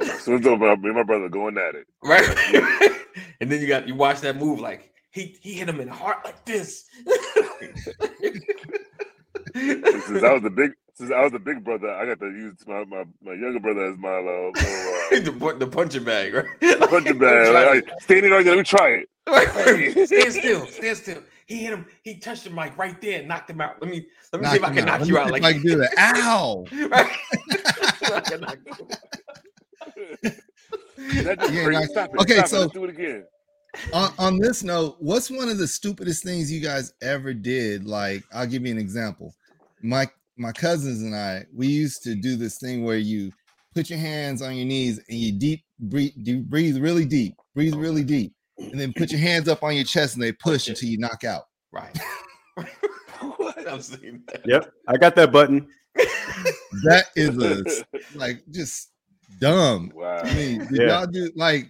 [0.00, 1.86] as soon as my, me and my brother going at it.
[2.02, 2.98] right.
[3.40, 5.94] and then you got you watch that move like he he hit him in the
[5.94, 6.86] heart like this.
[9.54, 12.56] Since I was the big, since I was the big brother, I got to use
[12.66, 16.46] my my, my younger brother as my little, little the, the punching bag, right?
[16.62, 17.52] uh, punching bag.
[17.52, 19.08] Like, like, stand there, let me try it.
[19.28, 19.48] Right.
[20.08, 21.22] stand still, stand still.
[21.46, 21.86] He hit him.
[22.02, 23.82] He touched him like right there, and knocked him out.
[23.82, 24.96] Let me let me see if I can out.
[25.00, 25.90] knock Let you out see like if I can do that.
[25.98, 26.64] Ow!
[26.88, 27.10] Right.
[30.98, 31.70] Yeah, crazy.
[31.72, 32.20] like- Stop it.
[32.20, 33.24] okay, Stop so- Let's do it again.
[33.92, 37.86] on, on this note, what's one of the stupidest things you guys ever did?
[37.86, 39.34] Like, I'll give you an example.
[39.82, 40.06] My
[40.36, 43.30] my cousins and I, we used to do this thing where you
[43.74, 47.74] put your hands on your knees and you deep breathe, you breathe really deep, breathe
[47.74, 50.88] really deep, and then put your hands up on your chest and they push until
[50.88, 51.44] you knock out.
[51.72, 51.96] Right.
[53.68, 54.42] I've seen that.
[54.44, 55.66] Yep, I got that button.
[56.84, 57.64] That is a
[58.18, 58.91] like just
[59.42, 59.92] dumb.
[59.94, 60.18] Wow.
[60.24, 60.86] I mean, did Yeah.
[60.88, 61.68] y'all do like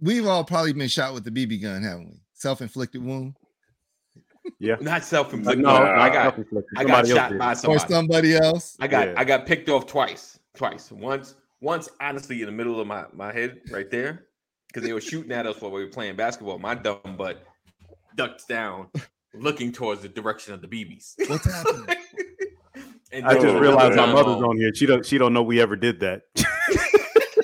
[0.00, 2.20] we've all probably been shot with the BB gun, haven't we?
[2.34, 3.34] Self-inflicted wound,
[4.60, 5.62] Yeah, Not self-inflicted.
[5.64, 6.02] no, Nah.
[6.02, 6.38] I got.
[6.76, 7.38] I got shot did.
[7.38, 7.92] by or somebody.
[7.92, 8.76] somebody else.
[8.78, 9.14] I got Yeah.
[9.16, 10.38] I got picked off twice.
[10.54, 10.92] Twice.
[10.92, 14.26] Once once honestly in the middle of my, my head right there.
[14.68, 16.58] Because they were shooting at us while we were playing basketball.
[16.58, 17.42] My dumb butt
[18.14, 18.88] ducked down,
[19.32, 21.14] looking towards the direction of the BBs.
[21.28, 21.96] What's happening?
[23.12, 24.74] and I just realized my mother's on here.
[24.74, 25.06] She don't.
[25.06, 26.22] She don't know we ever did that.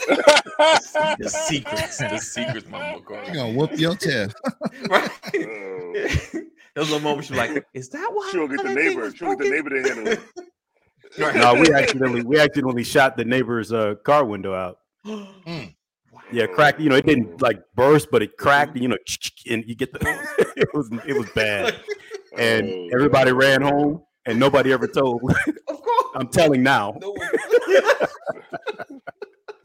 [0.08, 1.98] the secrets.
[1.98, 3.32] The secrets, Mama You McCarthy.
[3.32, 4.28] gonna whoop your tail.
[4.90, 5.10] Right?
[5.34, 5.92] Oh.
[6.74, 8.28] Those little moments you're like, is that why?
[8.32, 9.12] She'll get the that neighbor.
[9.14, 10.20] She'll get the neighbor to handle it.
[11.18, 11.34] Right.
[11.36, 14.78] no, we accidentally we accidentally shot the neighbor's uh, car window out.
[15.06, 15.74] Mm.
[16.30, 16.80] Yeah, cracked.
[16.80, 18.76] You know, it didn't like burst, but it cracked.
[18.78, 18.96] You know,
[19.50, 19.98] and you get the.
[20.56, 21.76] it was it was bad,
[22.38, 23.36] and Oh, everybody no.
[23.36, 25.20] ran home, and nobody ever told.
[25.68, 26.06] Of course.
[26.14, 26.96] I'm telling now.
[27.02, 27.28] No one-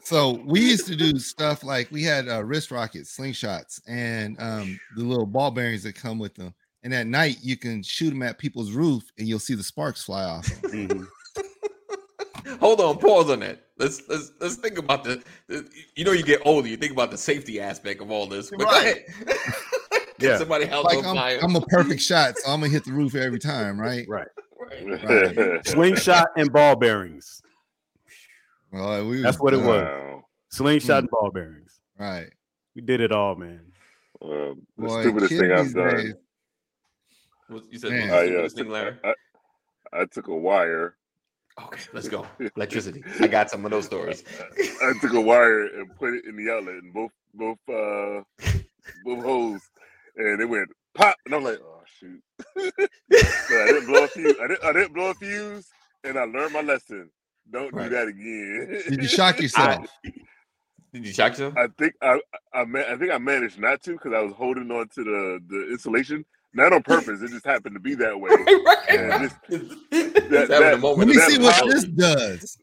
[0.08, 4.80] So we used to do stuff like we had uh, wrist rockets, slingshots, and um,
[4.96, 6.54] the little ball bearings that come with them.
[6.84, 10.04] And at night, you can shoot them at people's roof, and you'll see the sparks
[10.06, 10.46] fly off.
[10.62, 10.88] them.
[10.88, 12.60] Mhm.
[12.62, 13.64] Hold on, pause on that.
[13.78, 17.12] Let's let's let's think about the, the- You know, you get older, you think about
[17.12, 18.50] the safety aspect of all this.
[18.50, 18.82] But go Right.
[18.86, 19.06] ahead.
[20.20, 20.38] Get Yeah.
[20.38, 21.40] somebody held Like on I'm, fire.
[21.44, 24.06] I'm a perfect shot, so I'm gonna hit the roof every time, right?
[24.08, 24.28] Right.
[24.72, 25.60] Right.
[25.68, 27.42] Slingshot and ball bearings.
[28.72, 29.84] Well, we That's what it was.
[29.84, 30.26] Wow.
[30.50, 31.00] Slingshot Mm.
[31.00, 31.80] and ball bearings.
[32.00, 32.30] Right.
[32.76, 33.72] We did it all, man.
[34.22, 35.96] Well, the Boy, stupidest thing I've done.
[35.96, 36.14] days-
[37.48, 38.08] What- you said Man.
[38.10, 38.98] the I, uh, thing, took, Larry?
[39.04, 39.14] I,
[39.94, 40.96] I took a wire.
[41.60, 42.28] Okay, let's go.
[42.56, 43.04] Electricity.
[43.20, 44.24] I got some of those stories.
[44.84, 48.22] I took a wire and put it in the outlet and both both uh
[49.04, 49.62] both holes,
[50.18, 52.22] and it went pop, and I'm like, oh shoot.
[52.58, 54.36] so I didn't blow a fuse.
[54.42, 55.68] I didn't, I didn't blow a fuse,
[56.04, 57.10] and I learned my lesson.
[57.52, 57.90] Don't Right.
[57.90, 58.82] do that again.
[58.90, 59.86] Did you shock yourself?
[60.94, 61.54] Did you shock yourself?
[61.58, 62.20] I think I
[62.54, 65.40] I, ma- I think I managed not to because I was holding on to the
[65.48, 66.26] the insulation.
[66.54, 67.22] Not on purpose.
[67.22, 68.32] It just happened to be that way.
[68.90, 69.36] And just,
[69.92, 72.58] Just that- that- Let me see what power- this does.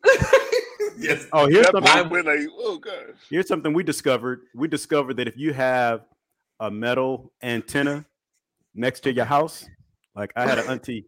[0.99, 1.27] yes.
[1.33, 2.09] Oh, here's that something.
[2.11, 2.93] went like, oh gosh.
[3.31, 4.41] Here's something we discovered.
[4.55, 6.01] We discovered that if you have
[6.61, 8.05] a metal antenna
[8.75, 9.67] next to your house,
[10.17, 11.05] like I had an auntie,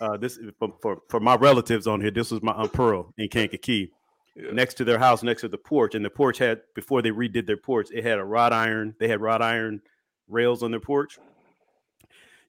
[0.00, 2.10] uh, this for, for for my relatives on here.
[2.10, 3.92] This was my aunt Pearl in Kankakee.
[4.34, 4.50] Yeah.
[4.52, 7.46] next to their house, next to the porch, and the porch had before they redid
[7.46, 8.94] their porch, it had a wrought iron.
[9.00, 9.80] They had wrought iron
[10.28, 11.18] rails on their porch.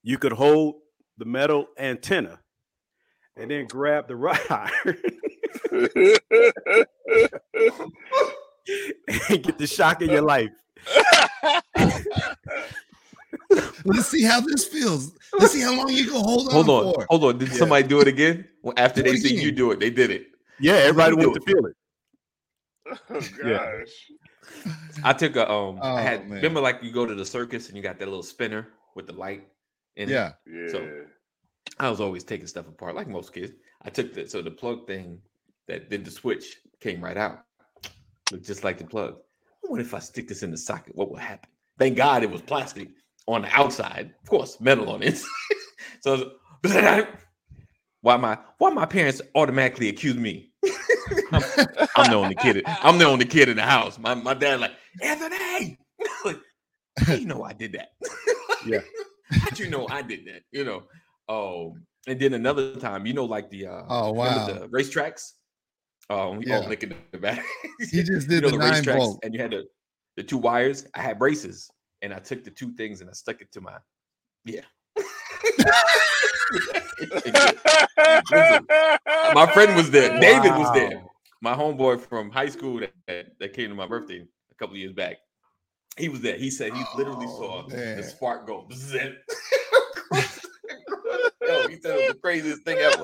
[0.03, 0.75] You could hold
[1.17, 2.39] the metal antenna
[3.37, 4.97] and then grab the wrought iron
[9.29, 10.51] and get the shock of your life.
[13.85, 15.13] Let's see how this feels.
[15.39, 17.05] Let's see how long you can hold on Hold on, for.
[17.09, 17.37] hold on.
[17.37, 18.45] Did somebody do it again?
[18.61, 20.27] Well, after Do they it see you do it, they did it.
[20.59, 21.75] Yeah, everybody me do wanted to feel it.
[23.09, 23.81] oh Yeah.
[23.81, 24.65] gosh.
[25.03, 25.79] I took a um.
[25.81, 26.37] Oh, I had man.
[26.37, 29.13] remember like you go to the circus and you got that little spinner with the
[29.13, 29.47] light.
[29.95, 30.13] In it?
[30.13, 30.33] Yeah.
[30.45, 30.71] Yeah.
[30.71, 31.03] So-
[31.79, 33.51] I was always taking stuff apart, like most kids.
[33.83, 35.19] I took the so the plug thing
[35.67, 37.43] that did the switch came right out,
[38.31, 39.15] looked just like the plug.
[39.63, 41.49] I wonder if I stick this in the socket, what will happen?
[41.77, 42.89] Thank God it was plastic
[43.27, 45.21] on the outside, of course, metal on it.
[46.01, 46.33] so
[48.01, 50.51] why my why my parents automatically accuse me?
[51.31, 51.43] I'm,
[51.95, 52.63] I'm the only kid.
[52.81, 53.99] I'm the only kid in the house.
[53.99, 54.71] My my dad like
[55.01, 55.77] Anthony.
[56.25, 56.39] like,
[56.99, 57.89] how you know I did that?
[58.65, 58.79] Yeah.
[59.31, 60.43] How'd you know I did that?
[60.51, 60.83] You know.
[61.29, 61.75] Oh,
[62.07, 64.45] and then another time, you know, like the uh Oh, wow.
[64.45, 65.33] the racetracks.
[66.09, 66.59] Um, we Yeah.
[66.59, 67.43] all the back.
[67.91, 69.65] He just did you know, the the nine racetracks, and you had the
[70.15, 70.87] the two wires.
[70.95, 71.69] I had braces,
[72.01, 73.77] and I took the two things and I stuck it to my
[74.45, 74.61] yeah.
[79.33, 80.19] my friend was there.
[80.19, 81.03] David was there.
[81.41, 84.79] My homeboy from high school that, that, that came to my birthday a couple of
[84.79, 85.17] years back.
[85.97, 86.37] He was there.
[86.37, 87.97] He said he literally oh, saw Oh, man.
[87.97, 88.67] the spark go.
[88.71, 88.77] Yo,
[91.67, 93.03] he said it was the craziest thing ever.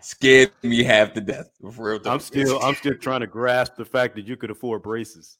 [0.00, 1.50] Scared me half to death.
[1.72, 2.00] For real.
[2.06, 5.38] I'm still I'm still trying to grasp the fact that you could afford braces.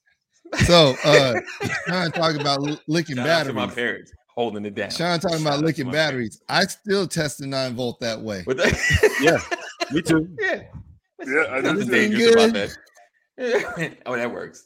[0.66, 1.34] So, uh,
[1.86, 4.90] Sean talking about licking Shout out to my parents holding it down.
[4.90, 6.40] Sean talking Shout about out licking my batteries.
[6.49, 8.44] I still test the nine volt that way.
[8.44, 9.01] parents.
[9.03, 9.38] But Yeah,
[9.92, 10.28] me too.
[10.40, 10.62] yeah.
[11.26, 11.92] Yeah, I Nothing too.
[11.92, 13.96] dangerous about that.
[14.07, 14.64] oh, that works.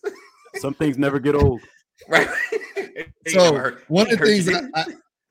[0.57, 1.63] Some things never get old.
[2.09, 2.29] right.
[3.29, 4.65] So one of the things I, it?
[4.75, 4.85] I,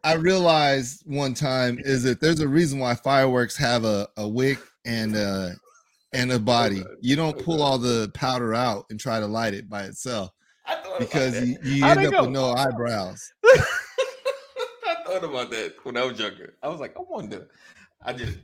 [0.04, 4.58] I realized one time is that there's a reason why fireworks have a, a wick
[4.86, 5.54] and a
[6.14, 6.84] and a body.
[7.02, 10.10] You don't pull all the powder out and try to light it by itself I
[10.10, 10.41] thought about
[11.02, 11.45] because that.
[11.45, 13.34] you, you end it up with no eyebrows.
[13.45, 16.56] I thought about that when I was younger.
[16.62, 17.47] I was like, I wonder.
[18.04, 18.38] I just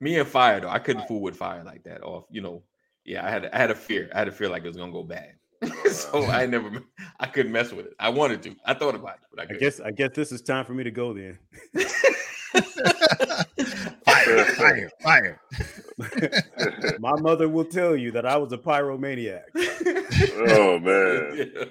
[0.00, 0.68] me and fire though.
[0.68, 2.02] I couldn't fool with fire like that.
[2.02, 2.62] Off, you know.
[3.04, 4.10] Yeah, I had I had a fear.
[4.14, 5.34] I had a fear like it was gonna go bad.
[5.90, 6.70] so I never
[7.18, 7.94] I couldn't mess with it.
[7.98, 8.54] I wanted to.
[8.64, 10.84] I thought about it, but I, I guess I guess this is time for me
[10.84, 11.38] to go then.
[14.04, 15.40] fire, fire, fire.
[17.00, 19.44] My mother will tell you that I was a pyromaniac.
[20.50, 21.50] Oh man.
[21.54, 21.64] Yeah.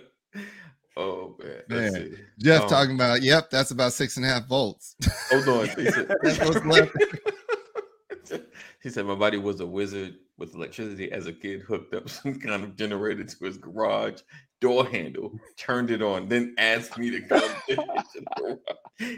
[0.98, 1.62] Oh man.
[1.70, 2.18] Man.
[2.40, 4.96] Jeff Um, talking about, yep, that's about six and a half volts.
[5.32, 5.68] Hold on.
[5.78, 6.12] He said,
[8.82, 12.40] he said my buddy was a wizard with electricity as a kid, hooked up some
[12.40, 14.22] kind of generator to his garage
[14.60, 17.44] door handle, turned it on, then asked me to come.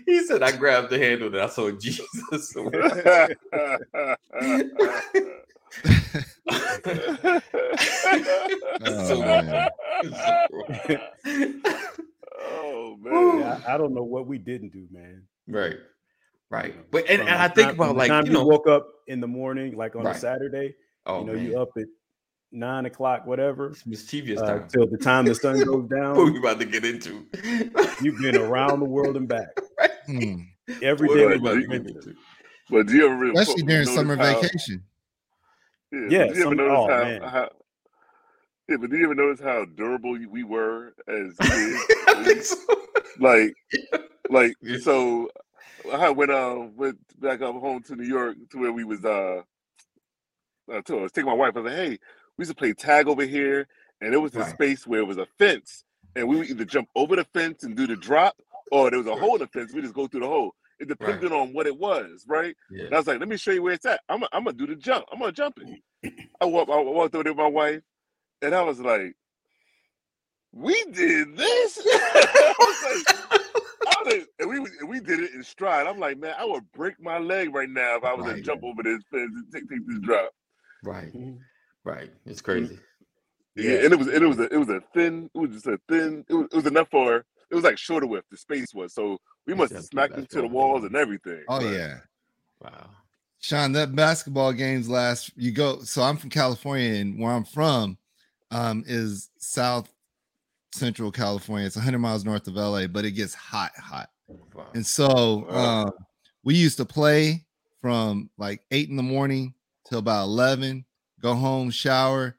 [0.06, 2.54] he said I grabbed the handle and I saw Jesus.
[8.92, 9.70] Oh, man.
[12.42, 13.40] oh man.
[13.40, 15.24] Yeah, I, I don't know what we didn't do, man.
[15.48, 15.76] right.
[16.52, 16.74] Right.
[16.90, 19.28] But and, and I think time- about like time you know woke up in the
[19.28, 20.16] morning, like on Right.
[20.16, 20.74] a Saturday.
[21.06, 21.46] oh you know, man.
[21.46, 21.86] you up at
[22.52, 24.68] nine o'clock, whatever, It's mischievous uh, time.
[24.68, 26.16] till the time the sun goes what down.
[26.34, 27.28] we about to get into.
[28.02, 29.50] You've been around the world and back
[30.08, 30.38] Hmm.
[30.82, 31.28] every What day.
[31.28, 32.16] we about to get into.
[32.72, 34.84] But do you ever really Especially during notice summer how- vacation.
[35.92, 37.50] Yeah, Yeah, but you ever notice oh, how, how
[38.68, 41.86] Yeah, but do you ever notice how durable we were as kids?
[42.08, 42.58] I think so.
[43.20, 43.56] like
[44.30, 44.78] like Yeah.
[44.78, 45.30] so
[45.92, 49.42] I went uh went back up home to New York to where we was uh,
[50.72, 52.00] uh to, I was taking my wife, I was like, hey,
[52.38, 53.68] we used to play tag over here,
[54.02, 54.54] and it was this Right.
[54.54, 55.84] space where it was a fence,
[56.16, 58.36] and we would either jump over the fence and do the drop,
[58.72, 60.54] or there was a hole in the fence, we just go through the hole.
[60.80, 62.56] It depended on what it was, right?
[62.86, 64.02] And I was like, let me show you where it's at.
[64.10, 65.06] I'm I'm gonna do the jump.
[65.12, 66.14] I'm gonna jump it.
[66.42, 67.82] I walked I walked over there with my wife,
[68.42, 69.14] and I was like,
[70.54, 71.80] we did this.
[71.86, 73.42] I was like,
[73.88, 75.86] I was like, and we and we did it in stride.
[75.88, 78.64] I'm like, man, I would break my leg right now if I was to jump
[78.64, 80.32] over this fence and take, take this drop.
[80.84, 81.14] Right.
[81.14, 81.40] Mhm.
[81.84, 82.12] Right.
[82.26, 82.80] It's crazy.
[83.56, 83.84] Yeah, Yeah.
[83.86, 85.30] and it was and it was a, it was a thin.
[85.36, 86.26] It was just a thin.
[86.30, 87.26] It was, it was enough for.
[87.52, 88.28] It was like shorter width.
[88.30, 89.18] The space was so
[89.50, 91.44] we must have Except smacked into the walls and everything.
[91.48, 91.74] Oh Right.
[91.74, 91.98] yeah.
[92.62, 92.90] Wow.
[93.40, 95.80] Sean, that basketball games last you go.
[95.82, 97.98] So I'm from California, and where I'm from
[98.52, 99.92] um, is South
[100.74, 101.66] Central California.
[101.66, 104.10] It's 100 miles north of LA, but it gets hot, hot.
[104.54, 104.68] Wow.
[104.76, 105.86] And so Wow.
[105.86, 105.92] um,
[106.44, 107.46] we used to play
[107.82, 109.54] from like eight in the morning
[109.88, 110.86] till about 11,
[111.22, 112.38] go home, shower.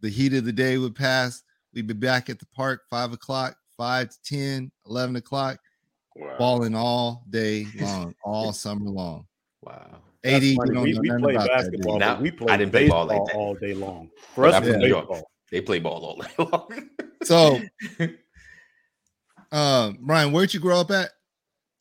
[0.00, 1.42] The heat of the day would pass.
[1.72, 5.58] We'd be back at the park five o'clock, five to 10, 11 o'clock,
[6.16, 6.36] Wow.
[6.38, 9.26] balling all day long, all summer long.
[9.62, 9.98] Wow.
[10.24, 11.82] 80, That's you don't we know we play about that, dude.
[11.82, 13.34] basketball, we I play didn't play ball like that.
[13.34, 14.10] all day long.
[14.34, 15.08] For us, I'm it's from New York.
[15.08, 15.30] baseball.
[15.50, 16.88] They play ball all day long.
[17.24, 17.60] So,
[19.50, 21.10] um, Ryan, where'd you grow up at?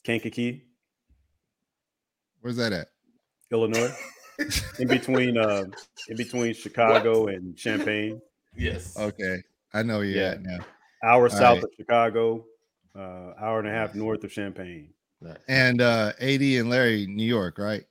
[0.04, 0.64] Kankakee,
[2.42, 2.88] Where's that at?
[3.52, 3.92] Illinois,
[4.80, 5.66] in between uh,
[6.08, 8.20] in between Chicago and Champaign,
[8.56, 8.98] yes.
[8.98, 10.32] Okay, I know where you're Yeah.
[10.32, 10.58] at now.
[11.04, 11.64] hour south right.
[11.66, 12.46] of Chicago,
[12.96, 14.90] uh, hour and a half north of Champaign.
[15.22, 15.38] Nice.
[15.48, 17.84] And uh, AD and Larry, New York, right?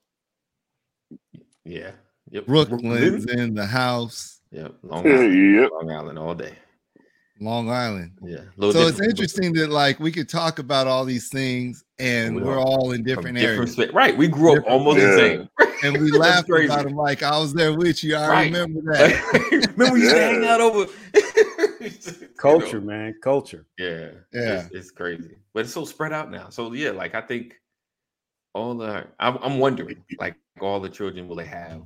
[1.65, 1.93] Yeah.
[2.31, 2.47] Yep.
[2.47, 4.41] Brooklyn's in the house.
[4.53, 4.75] Yep.
[4.83, 5.55] Long Island.
[5.55, 5.71] yep.
[5.73, 6.55] Long Island all day.
[7.41, 8.13] Long Island.
[8.23, 8.37] Yeah.
[8.39, 12.37] a little So it's interesting that like we could talk about all these things and
[12.37, 13.73] We we're all in different different areas.
[13.73, 14.17] spa- right.
[14.17, 15.49] We grew up Different- almost the same.
[15.83, 16.67] And we laughed crazy.
[16.67, 18.15] about them like I was there with you.
[18.15, 18.53] I Right.
[18.53, 19.71] remember that.
[19.79, 20.93] Remember we used to hang out over
[21.81, 21.91] You
[22.37, 23.65] Culture, know, man, culture.
[23.79, 24.61] Yeah, Yeah.
[24.67, 26.51] it's, it's crazy, but it's so spread out now.
[26.51, 27.55] So yeah, like I think
[28.53, 31.81] all the I'm, I'm wondering, like all the children will they have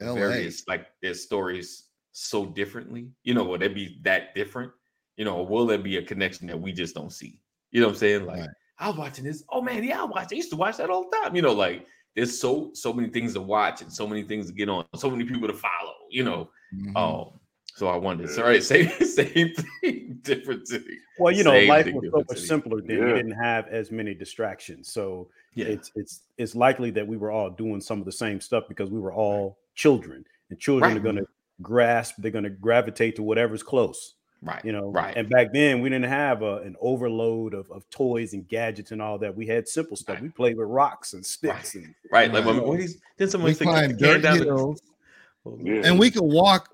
[0.00, 0.14] LA.
[0.14, 3.10] various like their stories so differently?
[3.22, 4.72] You know, will they be that different?
[5.16, 7.40] You know, or will there be a connection that we just don't see?
[7.70, 8.26] You know what I'm saying?
[8.26, 8.48] Like Right.
[8.78, 9.42] I was watching this.
[9.50, 10.32] Oh man, yeah, I watched.
[10.32, 11.34] I used to watch that all the time.
[11.34, 14.52] You know, like there's so so many things to watch and so many things to
[14.52, 15.94] get on, so many people to follow.
[16.10, 16.96] You know, Mhm.
[16.96, 17.40] um.
[17.74, 18.30] So I wondered.
[18.30, 19.52] So right, same same
[19.82, 20.82] thing, different thing.
[21.18, 22.46] Well, you know, Same life thing, was so much city.
[22.46, 23.00] simpler then.
[23.00, 24.92] We didn't have as many distractions.
[24.92, 28.40] So Yeah, it's it's it's likely that we were all doing some of the same
[28.40, 30.96] stuff because we were all children, and children Right.
[30.98, 31.26] are going to
[31.62, 32.16] grasp.
[32.18, 34.14] They're going to gravitate to whatever's close.
[34.42, 34.64] Right.
[34.64, 35.16] You know, right.
[35.16, 39.00] And back then, we didn't have a, an overload of, of toys and gadgets and
[39.02, 39.34] all that.
[39.36, 40.14] We had simple stuff.
[40.16, 40.22] Right.
[40.24, 42.32] We played with rocks and sticks, and Right.
[42.32, 42.66] Like when, Right.
[42.66, 44.82] when he's then someone We used to kick climbed the dirt down the- hills
[45.46, 45.82] oh, Yeah.
[45.84, 46.70] and we could walk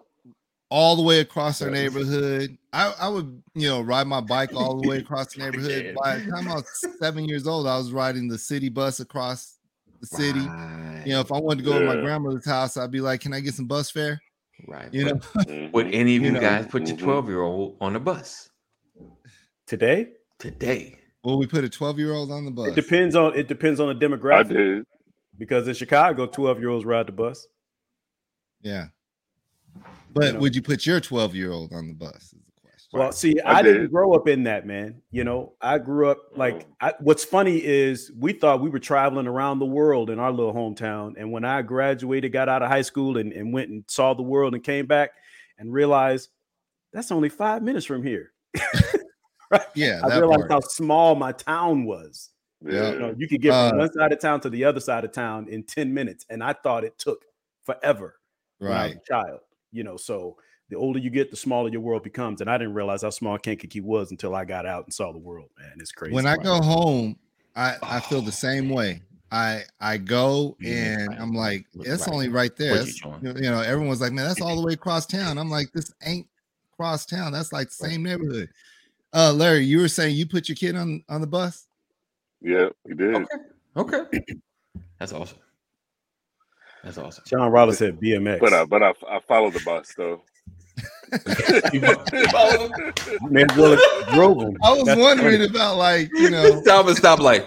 [0.71, 2.57] all the way across our neighborhood.
[2.73, 5.95] I, I would, you know, ride my bike all the way across the neighborhood.
[6.03, 6.65] By the time I was
[6.99, 9.59] seven years old, I was riding the city bus across
[10.01, 10.41] the city.
[10.41, 11.03] Right.
[11.05, 13.35] You know, if I wanted to go to my grandmother's house, I'd be like, "Can
[13.35, 14.21] I get some bus fare?"
[14.67, 14.93] Right.
[14.93, 15.73] You know, Mhm.
[15.73, 16.41] would any of You you, know.
[16.41, 17.01] guys put your Mhm.
[17.03, 18.51] 12 year old on a bus
[19.67, 20.09] today
[20.39, 20.99] today?
[21.25, 22.69] well, we put a twelve-year-old on the bus.
[22.69, 24.49] it depends on it depends on the I demographic.
[24.49, 24.85] did.
[25.39, 27.47] Because in Chicago, twelve year olds ride the bus.
[28.61, 28.89] Yeah,
[30.13, 30.41] but know.
[30.41, 32.35] would you put your twelve-year-old on the bus?
[32.93, 33.01] Is the question.
[33.01, 35.03] Well, see, I I, didn't grow up in that, man.
[35.11, 36.89] You know, I grew up like Oh.
[36.89, 40.53] I, what's funny is we thought we were traveling around the world in our little
[40.53, 41.15] hometown.
[41.17, 44.23] And when I graduated, got out of high school and, and went and saw the
[44.23, 45.11] world and came back
[45.59, 46.29] and realized
[46.93, 48.33] that's only five minutes from here.
[49.75, 50.51] yeah, I realized part.
[50.51, 52.31] how small my town was.
[52.65, 52.93] Yeah.
[52.93, 55.05] You know, you could get from Uh, one side of town to the other side
[55.05, 56.27] of town in 10 minutes.
[56.31, 57.25] And I thought it took
[57.65, 58.17] forever
[58.59, 59.01] when I was right.
[59.03, 59.41] a child.
[59.73, 60.37] You know, so
[60.73, 62.41] the older you get, the smaller your world becomes.
[62.41, 65.19] And I didn't realize how small Kankakee was until I got out and saw the
[65.19, 65.73] world, man.
[65.79, 66.15] It's crazy.
[66.15, 67.17] When I go home,
[67.55, 68.77] I I feel the same Oh.
[68.77, 69.03] way.
[69.31, 71.21] I I go and right.
[71.21, 72.15] I'm like, Look it's right.
[72.15, 72.71] only right there.
[72.71, 73.23] You That's- showing?
[73.23, 75.37] You know, everyone's like, man, that's all the way across town.
[75.37, 76.27] I'm like, this ain't
[76.75, 77.33] cross town.
[77.33, 78.49] That's like the same neighborhood.
[79.13, 81.67] Uh, Larry, you were saying you put your kid on on the bus.
[82.41, 83.15] Yeah, we did.
[83.17, 83.37] Okay.
[83.77, 84.25] Okay.
[84.99, 85.39] That's awesome.
[86.83, 87.25] That's awesome.
[87.27, 88.41] Sean Rollins said BMX.
[88.41, 90.23] But I but I, I followed the bus though.
[91.73, 92.93] You follow him?
[93.31, 93.79] Man, well,
[94.15, 94.57] drove him.
[94.63, 95.51] I was That's wondering funny.
[95.51, 97.47] about like you know, Stop and stop like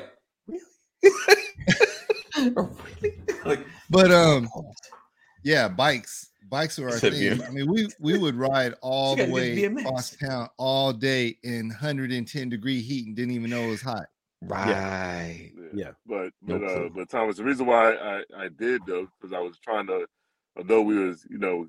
[3.46, 4.48] like but um,
[5.44, 6.30] yeah, bikes.
[6.50, 7.38] Bikes are our Said thing.
[7.40, 7.48] BMX.
[7.48, 11.70] I mean, we we would ride all the way get across town all day in
[11.70, 14.06] 110 degree heat and didn't even know it was hot.
[14.44, 15.52] right.
[15.74, 15.92] Yeah.
[16.06, 19.40] But No but uh but Thomas, the reason why I I did though because I
[19.40, 20.06] was trying to,
[20.56, 21.68] although we was you know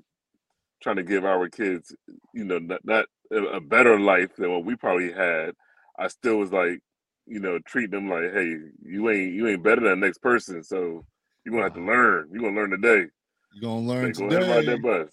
[0.81, 1.95] trying to give our kids
[2.33, 5.53] you know not, not a a better life than what we probably had,
[5.97, 6.79] I still was like
[7.25, 8.55] you know treating them like hey
[8.85, 11.05] you ain't you ain't better than the next person so
[11.43, 13.07] you're gonna have to learn you're gonna learn today.
[13.53, 15.11] You're gonna They learn go ahead and ride today.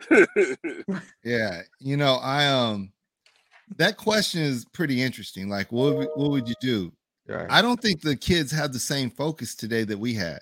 [0.00, 1.00] that bus.
[1.24, 2.92] Yeah, you know, I um
[3.76, 5.48] that question is pretty interesting.
[5.48, 6.92] Like, what would, what would you do?
[7.28, 7.46] Right.
[7.48, 10.40] I don't think the kids have the same focus today that we had.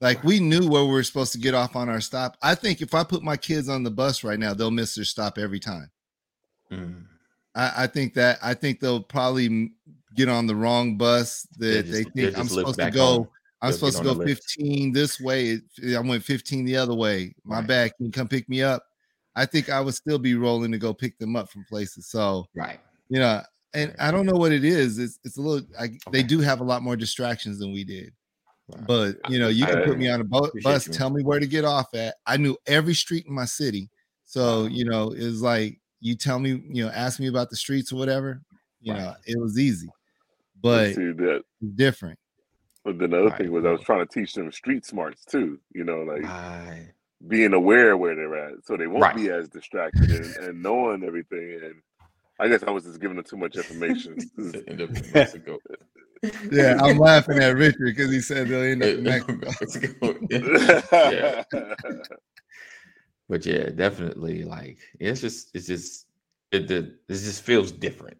[0.00, 2.36] Like, we knew where we were supposed to get off on our stop.
[2.42, 5.04] I think if I put my kids on the bus right now, they'll miss their
[5.06, 5.90] stop every time.
[6.70, 7.04] Mm.
[7.54, 9.72] I, I think that I think they'll probably
[10.14, 13.06] get on the wrong bus that just- they think I'm supposed to go.
[13.06, 13.28] home.
[13.62, 15.60] I'm They'll supposed to go 15 this way.
[15.82, 17.34] I went 15 the other way.
[17.42, 17.66] My Right.
[17.66, 17.96] bad.
[17.96, 18.84] Can you come pick me up?
[19.34, 22.06] I think I would still be rolling to go pick them up from places.
[22.08, 22.78] So Right.
[23.08, 23.42] you know,
[23.72, 23.94] and.
[23.98, 24.98] I don't know what it is.
[24.98, 25.66] It's it's a little.
[25.80, 28.12] I, They do have a lot more distractions than we did.
[28.68, 28.86] Right.
[28.86, 31.38] But you know, you can put me on a bo- bus, you, tell me where
[31.38, 32.16] to get off at.
[32.26, 33.88] I knew every street in my city,
[34.24, 37.56] so you know, it was like you tell me, you know, ask me about the
[37.56, 38.42] streets or whatever.
[38.80, 39.02] You Right.
[39.02, 39.88] know, it was easy,
[40.60, 41.42] But but see that
[41.76, 42.18] different.
[42.84, 43.38] but then the other Right.
[43.38, 45.60] thing was I was trying to teach them street smarts too.
[45.72, 46.92] You know, like Right.
[47.28, 49.16] being aware of where they're at, so they won't Right.
[49.16, 51.60] be as distracted and, and knowing everything.
[51.64, 51.82] And
[52.38, 54.16] I guess I was just giving them too much information.
[54.68, 55.58] End up in Mexico.
[56.50, 59.46] Yeah, I'm laughing at Richard because he said they'll end up in Mexico.
[59.60, 60.82] Mexico.
[60.92, 61.44] Yeah.
[63.28, 64.44] But yeah, definitely.
[64.44, 66.06] Like it's just it's just
[66.52, 68.18] it, the it just feels different.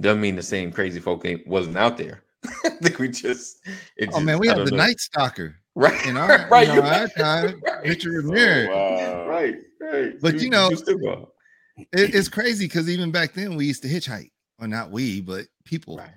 [0.00, 2.22] Doesn't mean the same crazy folk ain't wasn't out there.
[2.64, 3.58] I think we just
[3.96, 4.76] it Oh just- man, we I have the know.
[4.78, 7.82] Night Stalker right in our, right you you our time, right.
[7.82, 8.68] Richard Oh, Ramirez.
[8.68, 9.26] wow.
[9.28, 10.12] right right.
[10.20, 11.32] But you know- still go.
[11.76, 15.46] It, it's crazy because even back then we used to hitchhike, or not we, but
[15.64, 15.96] people.
[15.96, 16.10] Right.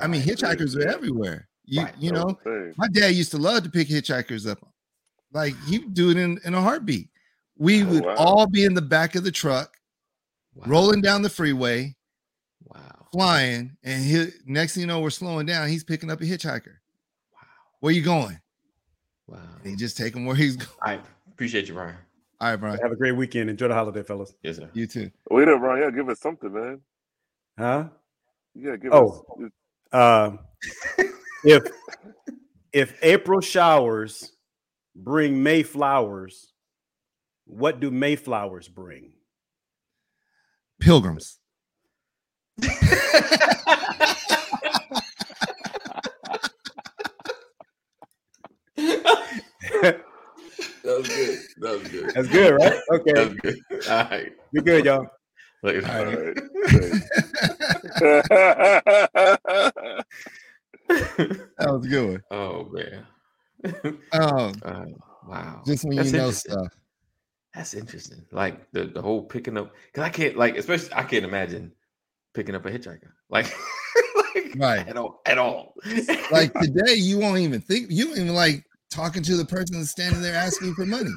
[0.00, 1.48] I mean, hitchhikers are everywhere.
[1.64, 1.94] You Right.
[1.98, 2.38] you know,
[2.76, 4.58] my dad used to love to pick hitchhikers up.
[5.32, 7.08] Like he would do it in, in a heartbeat.
[7.56, 8.14] We Oh, would wow.
[8.16, 9.76] all be in the back of the truck,
[10.54, 10.64] Wow.
[10.66, 11.94] rolling down the freeway,
[12.64, 13.06] Wow.
[13.12, 15.68] flying, and he, next thing you know, we're slowing down.
[15.68, 16.76] He's picking up a hitchhiker.
[17.32, 17.40] Wow.
[17.80, 18.40] Where you going?
[19.28, 19.38] Wow.
[19.62, 20.70] And he just take him where he's going.
[20.82, 21.00] I
[21.32, 21.96] appreciate you, Ryan.
[22.40, 22.78] All right, Brian.
[22.80, 23.50] Have a great weekend.
[23.50, 24.32] Enjoy the holiday, fellas.
[24.42, 24.70] Yes, sir.
[24.72, 25.10] You too.
[25.30, 25.78] Wait up, Ron.
[25.80, 26.80] Yeah, give us something, man.
[27.58, 27.88] Huh?
[28.54, 29.24] Yeah, give Oh.
[29.42, 29.50] us.
[29.92, 30.36] Uh,
[31.44, 31.64] if
[32.72, 34.32] if April showers
[34.94, 36.52] bring May flowers,
[37.44, 39.12] what do May flowers bring?
[40.80, 41.38] Pilgrims.
[50.98, 51.38] was good.
[51.58, 52.12] That was good.
[52.14, 52.78] That's good, right?
[52.88, 53.56] That Okay, was good.
[53.88, 54.32] All right.
[54.52, 55.06] be good, y'all.
[55.62, 55.86] Later.
[55.88, 56.36] All All right.
[56.72, 56.92] right.
[60.88, 62.22] That was a good one.
[62.30, 63.06] oh man.
[64.12, 64.84] Um, Uh,
[65.28, 65.62] wow.
[65.66, 66.68] just when That's you know stuff.
[67.54, 68.24] That's interesting.
[68.32, 71.72] Like the, the whole picking up because I can't like especially I can't imagine
[72.34, 73.10] picking up a hitchhiker.
[73.28, 73.52] Like,
[74.34, 74.88] like Right.
[74.88, 75.74] at all at all.
[76.30, 79.90] Like today, you won't even think you don't even like talking to the person that's
[79.90, 81.10] standing there asking for money.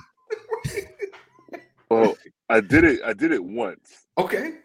[1.89, 2.15] well,
[2.49, 3.01] I did it.
[3.05, 4.05] I did it once.
[4.17, 4.55] okay.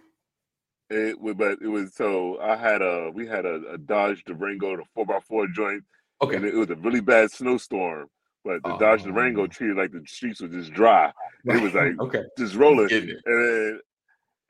[0.90, 4.74] It was, but it was so I had a we had a, a Dodge Durango,
[4.78, 5.84] the four x four joint,
[6.22, 6.36] Okay.
[6.36, 8.06] and it was a really bad snowstorm.
[8.42, 9.46] But the Dodge Durango Oh.
[9.48, 11.12] treated like the streets were just dry.
[11.44, 12.22] It was like okay.
[12.38, 12.90] just rolling.
[12.90, 13.80] And then,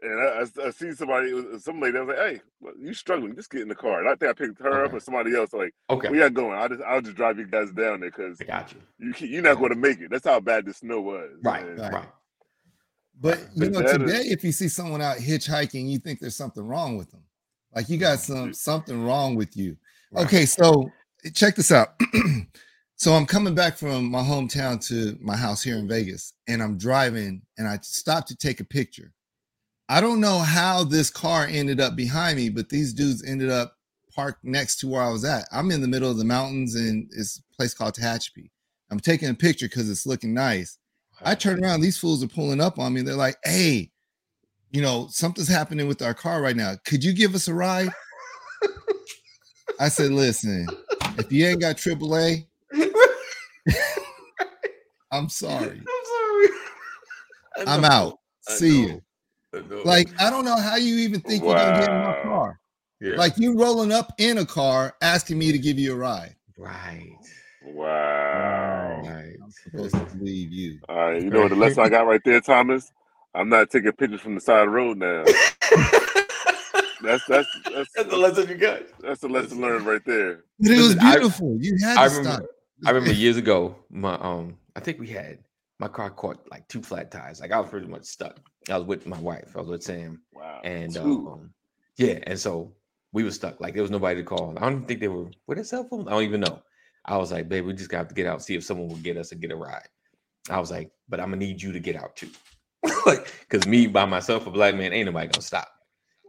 [0.03, 1.99] and I, I, I see somebody, it some lady.
[1.99, 2.41] I was like, "Hey,
[2.79, 3.35] you struggling?
[3.35, 5.53] Just get in the car." And I think I picked her up or somebody else.
[5.53, 6.09] Like, Okay.
[6.09, 6.57] we y'all going?
[6.57, 8.81] I just, I'll just drive you guys down there because I got you.
[8.99, 10.11] You, you're not going to make it.
[10.11, 11.31] That's how bad the snow was.
[11.43, 11.67] Right.
[11.67, 11.93] And- Right.
[11.93, 12.09] Right.
[13.21, 16.37] But you But know, today, is- if you see someone out hitchhiking, you think there's
[16.37, 17.23] something wrong with them.
[17.75, 18.33] Like you got mm-hmm.
[18.33, 19.77] some something wrong with you.
[20.13, 20.27] Right.
[20.27, 20.91] Okay, so
[21.25, 22.01] eh, check this out.
[22.97, 26.79] so I'm coming back from my hometown to my house here in Vegas, and I'm
[26.79, 29.13] driving, and I stopped to take a picture.
[29.89, 33.75] I don't know how this car ended up behind me, but these dudes ended up
[34.15, 35.47] parked next to where I was at.
[35.51, 38.51] I'm in the middle of the mountains, and it's a place called Tehachapi.
[38.91, 40.79] I'm taking a picture because it's looking nice.
[41.23, 43.03] I turn around, these fools are pulling up on me.
[43.03, 43.91] They're like, hey,
[44.71, 46.75] you know, something's happening with our car right now.
[46.85, 47.91] Could you give us a ride?
[49.81, 50.67] I said, listen,
[51.17, 52.47] if you ain't got AAA,
[55.13, 55.81] I'm sorry.
[55.81, 56.49] I'm sorry.
[57.67, 58.19] I'm out.
[58.49, 58.89] I See know.
[58.89, 59.03] you.
[59.55, 59.83] I know.
[59.85, 62.61] Like, I don't know how you even think you're gonna get in my car.
[63.01, 63.15] yeah.
[63.17, 66.35] Like you rolling up in a car asking me to give you a ride.
[66.59, 67.15] right.
[67.65, 69.03] Wow.
[69.05, 69.37] Right.
[69.43, 70.79] I'm supposed to believe you.
[70.89, 71.23] All right.
[71.23, 72.91] You know what the lesson I got right there, Thomas?
[73.35, 75.25] I'm not taking pictures from the side of the road now.
[77.01, 78.83] That's that's that's That's the lesson you got.
[79.01, 80.45] that's the lesson learned right there.
[80.59, 81.57] But it was Listen, I- beautiful.
[81.61, 82.43] you had to I stop.
[82.87, 85.39] I remember years ago, my um, I think we had
[85.79, 87.41] my car caught like two flat tires.
[87.41, 88.39] Like I was pretty much stuck.
[88.71, 89.57] I was with my wife.
[89.57, 90.61] I was with Sam, Wow.
[90.65, 91.51] and um,
[91.97, 92.73] yeah, and so
[93.13, 93.61] we were stuck.
[93.61, 94.55] Like there was nobody to call.
[94.59, 95.31] I don't think they were.
[95.47, 96.07] with their cell phone.
[96.09, 96.63] I don't even know.
[97.05, 99.17] I was like, babe, we just got to get out, see if someone will get
[99.17, 99.89] us and get a ride.
[100.51, 102.29] I was like, but I'm gonna need you to get out too,
[103.07, 105.69] like, cause me by myself, a black man, ain't nobody gonna stop.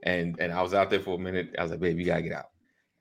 [0.04, 1.54] And and I was out there for a minute.
[1.60, 2.50] I was like, babe, you gotta get out.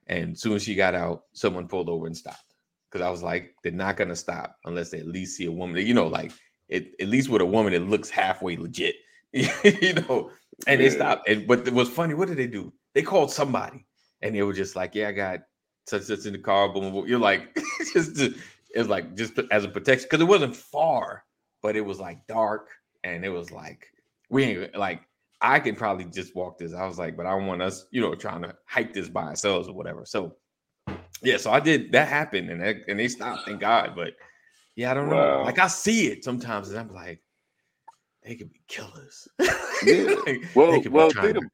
[0.07, 2.55] And soon as she got out, someone pulled over and stopped.
[2.91, 5.85] Because I was like, they're not gonna stop unless they at least see a woman.
[5.85, 6.31] You know, like
[6.67, 8.95] it, at least with a woman that looks halfway legit.
[9.33, 10.31] you know,
[10.67, 11.27] and they stopped.
[11.27, 12.13] And but it was funny.
[12.13, 12.73] What did they do?
[12.93, 13.85] They called somebody,
[14.21, 15.39] and they were just like, "Yeah, I got
[15.87, 17.07] such such in the car." Boom, boom.
[17.07, 17.55] You're like,
[17.93, 18.33] just to,
[18.73, 21.23] it was like just as a protection because it wasn't far,
[21.61, 22.69] but it was like dark,
[23.03, 23.87] and it was like
[24.29, 25.01] we ain't like
[25.41, 26.73] I can probably just walk this.
[26.73, 29.23] I was like, but I don't want us, you know, trying to hike this by
[29.23, 30.05] ourselves or whatever.
[30.05, 30.35] So
[31.21, 33.93] yeah, so I did that happened and that, and they stopped, thank God.
[33.95, 34.15] But
[34.75, 35.43] yeah, I don't know.
[35.45, 37.21] Like I see it sometimes, and I'm like,
[38.23, 39.27] they could be killers.
[39.85, 40.13] Yeah.
[40.25, 41.49] Like, Well, they could be well, trying think to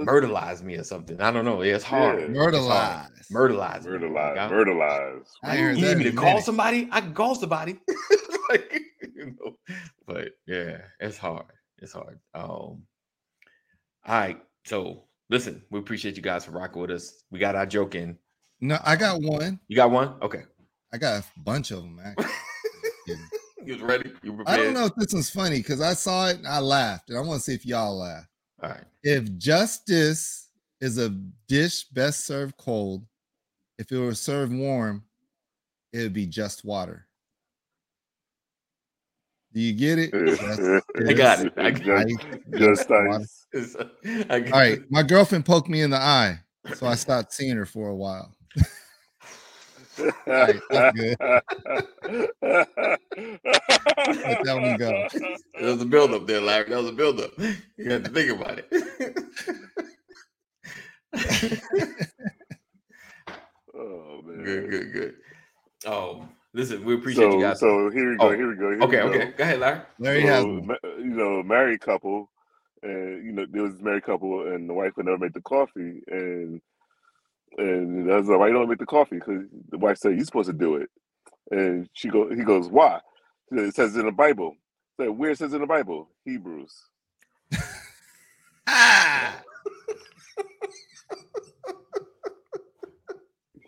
[0.00, 1.20] of- murderize me or something.
[1.20, 1.60] I don't know.
[1.60, 2.18] It's hard.
[2.18, 2.24] Yeah.
[2.26, 2.68] It's Murder hard.
[2.68, 3.28] lies.
[3.30, 3.84] Murderize.
[3.84, 5.22] Like, lies, I- murder lies.
[5.44, 6.44] I ain't heard you need me to a call minute.
[6.44, 6.88] somebody?
[6.90, 7.78] I can call somebody.
[8.50, 8.80] like,
[9.14, 9.56] you know,
[10.06, 11.44] but yeah, it's hard.
[11.78, 12.18] It's hard.
[12.34, 12.82] Um, all
[14.06, 14.40] right.
[14.64, 17.22] So listen, we appreciate you guys for rocking with us.
[17.30, 18.18] We got our joke in.
[18.60, 19.60] No, I got one.
[19.68, 20.14] You got one?
[20.22, 20.42] Okay.
[20.92, 22.00] I got a bunch of them.
[22.04, 23.14] Actually.
[23.68, 24.10] You was ready?
[24.22, 24.58] You I prepared?
[24.64, 27.20] don't know if this one's funny because I saw it and I laughed, and I
[27.20, 28.24] want to see if y'all laugh.
[28.62, 28.84] All right.
[29.02, 30.48] If justice
[30.80, 31.10] is a
[31.48, 33.04] dish best served cold,
[33.78, 35.04] if it were served warm,
[35.92, 37.06] it would be just water.
[39.52, 40.12] Do you get it?
[40.12, 41.52] That's- I got it.
[41.58, 42.16] I got Ice,
[42.58, 43.46] Just ice.
[43.52, 43.76] It's-
[44.30, 46.38] I got All right, my girlfriend poked me in the eye,
[46.74, 48.34] so I stopped seeing her for a while.
[50.26, 51.16] Right, that's good.
[51.20, 51.44] Let
[54.44, 55.08] that one go.
[55.60, 56.68] There was a buildup there, Larry.
[56.70, 57.30] That was a buildup.
[57.76, 58.68] You had to think about it.
[63.74, 64.44] oh man.
[64.44, 65.14] good, good, good.
[65.86, 67.60] Oh, listen, we appreciate So, you guys.
[67.60, 68.28] so here we go.
[68.28, 68.70] Oh, Here we go.
[68.70, 69.18] Here okay, we go.
[69.22, 69.32] okay.
[69.36, 69.80] Go ahead, Larry.
[69.98, 72.30] Larry So, has ma- you know, married couple,
[72.82, 75.40] and you know, there was a married couple, and the wife would never make the
[75.42, 76.60] coffee, and
[77.56, 79.16] and I was like, why you don't make the coffee?
[79.16, 80.88] Because the wife said you're supposed to do it,
[81.50, 83.00] and she go, he goes, why?
[83.50, 84.54] She said, It says in the Bible.
[85.00, 86.08] I said, where it says in the Bible?
[86.24, 86.74] Hebrews.
[88.68, 89.40] ah.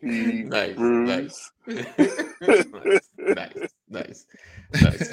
[0.03, 1.05] Nice, Hebrews.
[1.05, 1.53] nice,
[3.35, 4.27] nice, nice,
[4.81, 5.13] nice.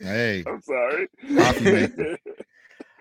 [0.00, 1.08] Hey, I'm sorry.
[1.34, 2.18] Coffee maker.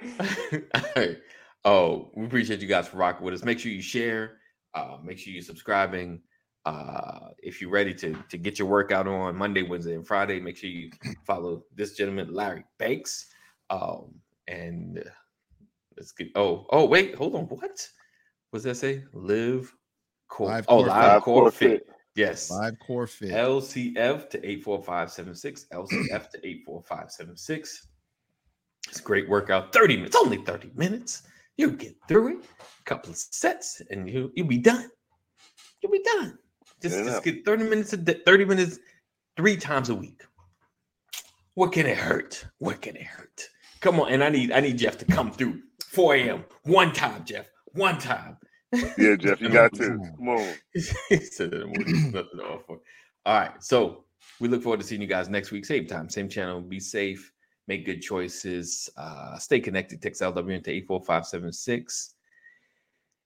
[0.75, 1.17] All right.
[1.63, 3.43] Oh, we appreciate you guys for rocking with us.
[3.43, 4.37] Make sure you share.
[4.73, 6.21] Uh, make sure you're subscribing.
[6.65, 10.57] Uh, if you're ready to to get your workout on Monday, Wednesday, and Friday, make
[10.57, 10.91] sure you
[11.25, 13.27] follow this gentleman, Larry Banks.
[13.69, 14.13] Um,
[14.47, 15.09] and uh,
[15.97, 16.29] let's get.
[16.35, 17.45] Oh, oh, wait, hold on.
[17.45, 17.87] What?
[18.51, 19.03] was that say?
[19.13, 19.73] Live
[20.27, 20.49] core.
[20.49, 21.85] Live oh, core live Live core core fit.
[21.85, 21.95] fit.
[22.15, 22.49] Yes.
[22.49, 23.31] five core fit.
[23.31, 25.67] LCF to 84576.
[25.73, 27.87] LCF to 84576.
[28.89, 29.71] It's a great workout.
[29.71, 31.23] 30 minutes, only 30 minutes.
[31.61, 32.45] You'll get through it.
[32.59, 34.89] A couple of sets and you, you'll be done.
[35.81, 36.39] You'll be done.
[36.81, 37.23] Just, Fair just enough.
[37.23, 38.79] get 30 minutes a day, 30 minutes
[39.37, 40.23] three times a week.
[41.53, 42.43] What can it hurt?
[42.57, 43.47] What can it hurt?
[43.79, 46.45] Come on, and I need I need Jeff to come through 4 a.m.
[46.63, 47.45] One time, Jeff.
[47.73, 48.37] One time.
[48.97, 49.99] Yeah, Jeff, you got to.
[50.17, 50.53] Come on.
[50.73, 51.67] he said that
[52.13, 52.79] nothing to offer.
[53.25, 53.51] All right.
[53.63, 54.05] So
[54.39, 55.65] we look forward to seeing you guys next week.
[55.65, 56.61] Same time, same channel.
[56.61, 57.31] Be safe,
[57.67, 60.01] make good choices, uh, stay connected.
[60.01, 62.15] Text LWN to 84576.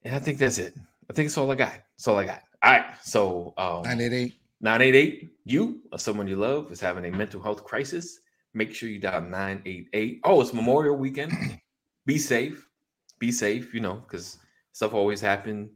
[0.03, 0.75] And I think that's it.
[1.09, 1.73] I think it's all I got.
[1.97, 2.41] That's all I got.
[2.63, 2.85] All right.
[3.03, 4.35] So um, 988.
[4.61, 8.19] 988, you or someone you love is having a mental health crisis,
[8.53, 10.21] make sure you dial 988.
[10.23, 11.33] Oh, it's Memorial Weekend.
[12.05, 12.67] Be safe.
[13.19, 14.37] Be safe, you know, because
[14.71, 15.69] stuff always happen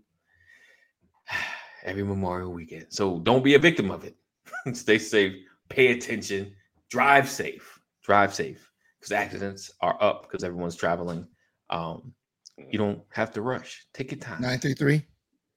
[1.84, 2.88] every Memorial Weekend.
[2.90, 4.16] So don't be a victim of it.
[4.76, 5.36] Stay safe.
[5.70, 6.54] Pay attention.
[6.90, 7.79] Drive safe.
[8.10, 8.72] Drive safe.
[9.00, 11.28] Because accidents are up because everyone's traveling.
[11.70, 12.12] Um,
[12.58, 13.86] you don't have to rush.
[13.94, 14.42] Take your time.
[14.42, 15.06] 933.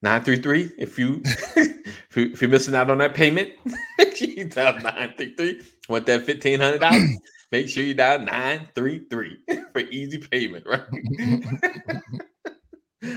[0.03, 3.49] 933 if you if, you, if you're missing out on that payment
[4.19, 7.15] you dial 933 want that $1500
[7.53, 9.37] make sure you dial 933
[9.71, 10.81] for easy payment right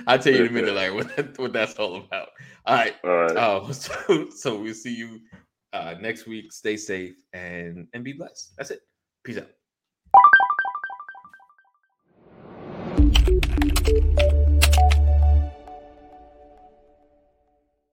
[0.07, 2.29] i'll tell you in a minute like what, that, what that's all about
[2.67, 3.37] all right All right.
[3.37, 5.19] uh, so, so we'll see you
[5.73, 8.81] uh, next week stay safe and and be blessed that's it
[9.27, 9.51] peace out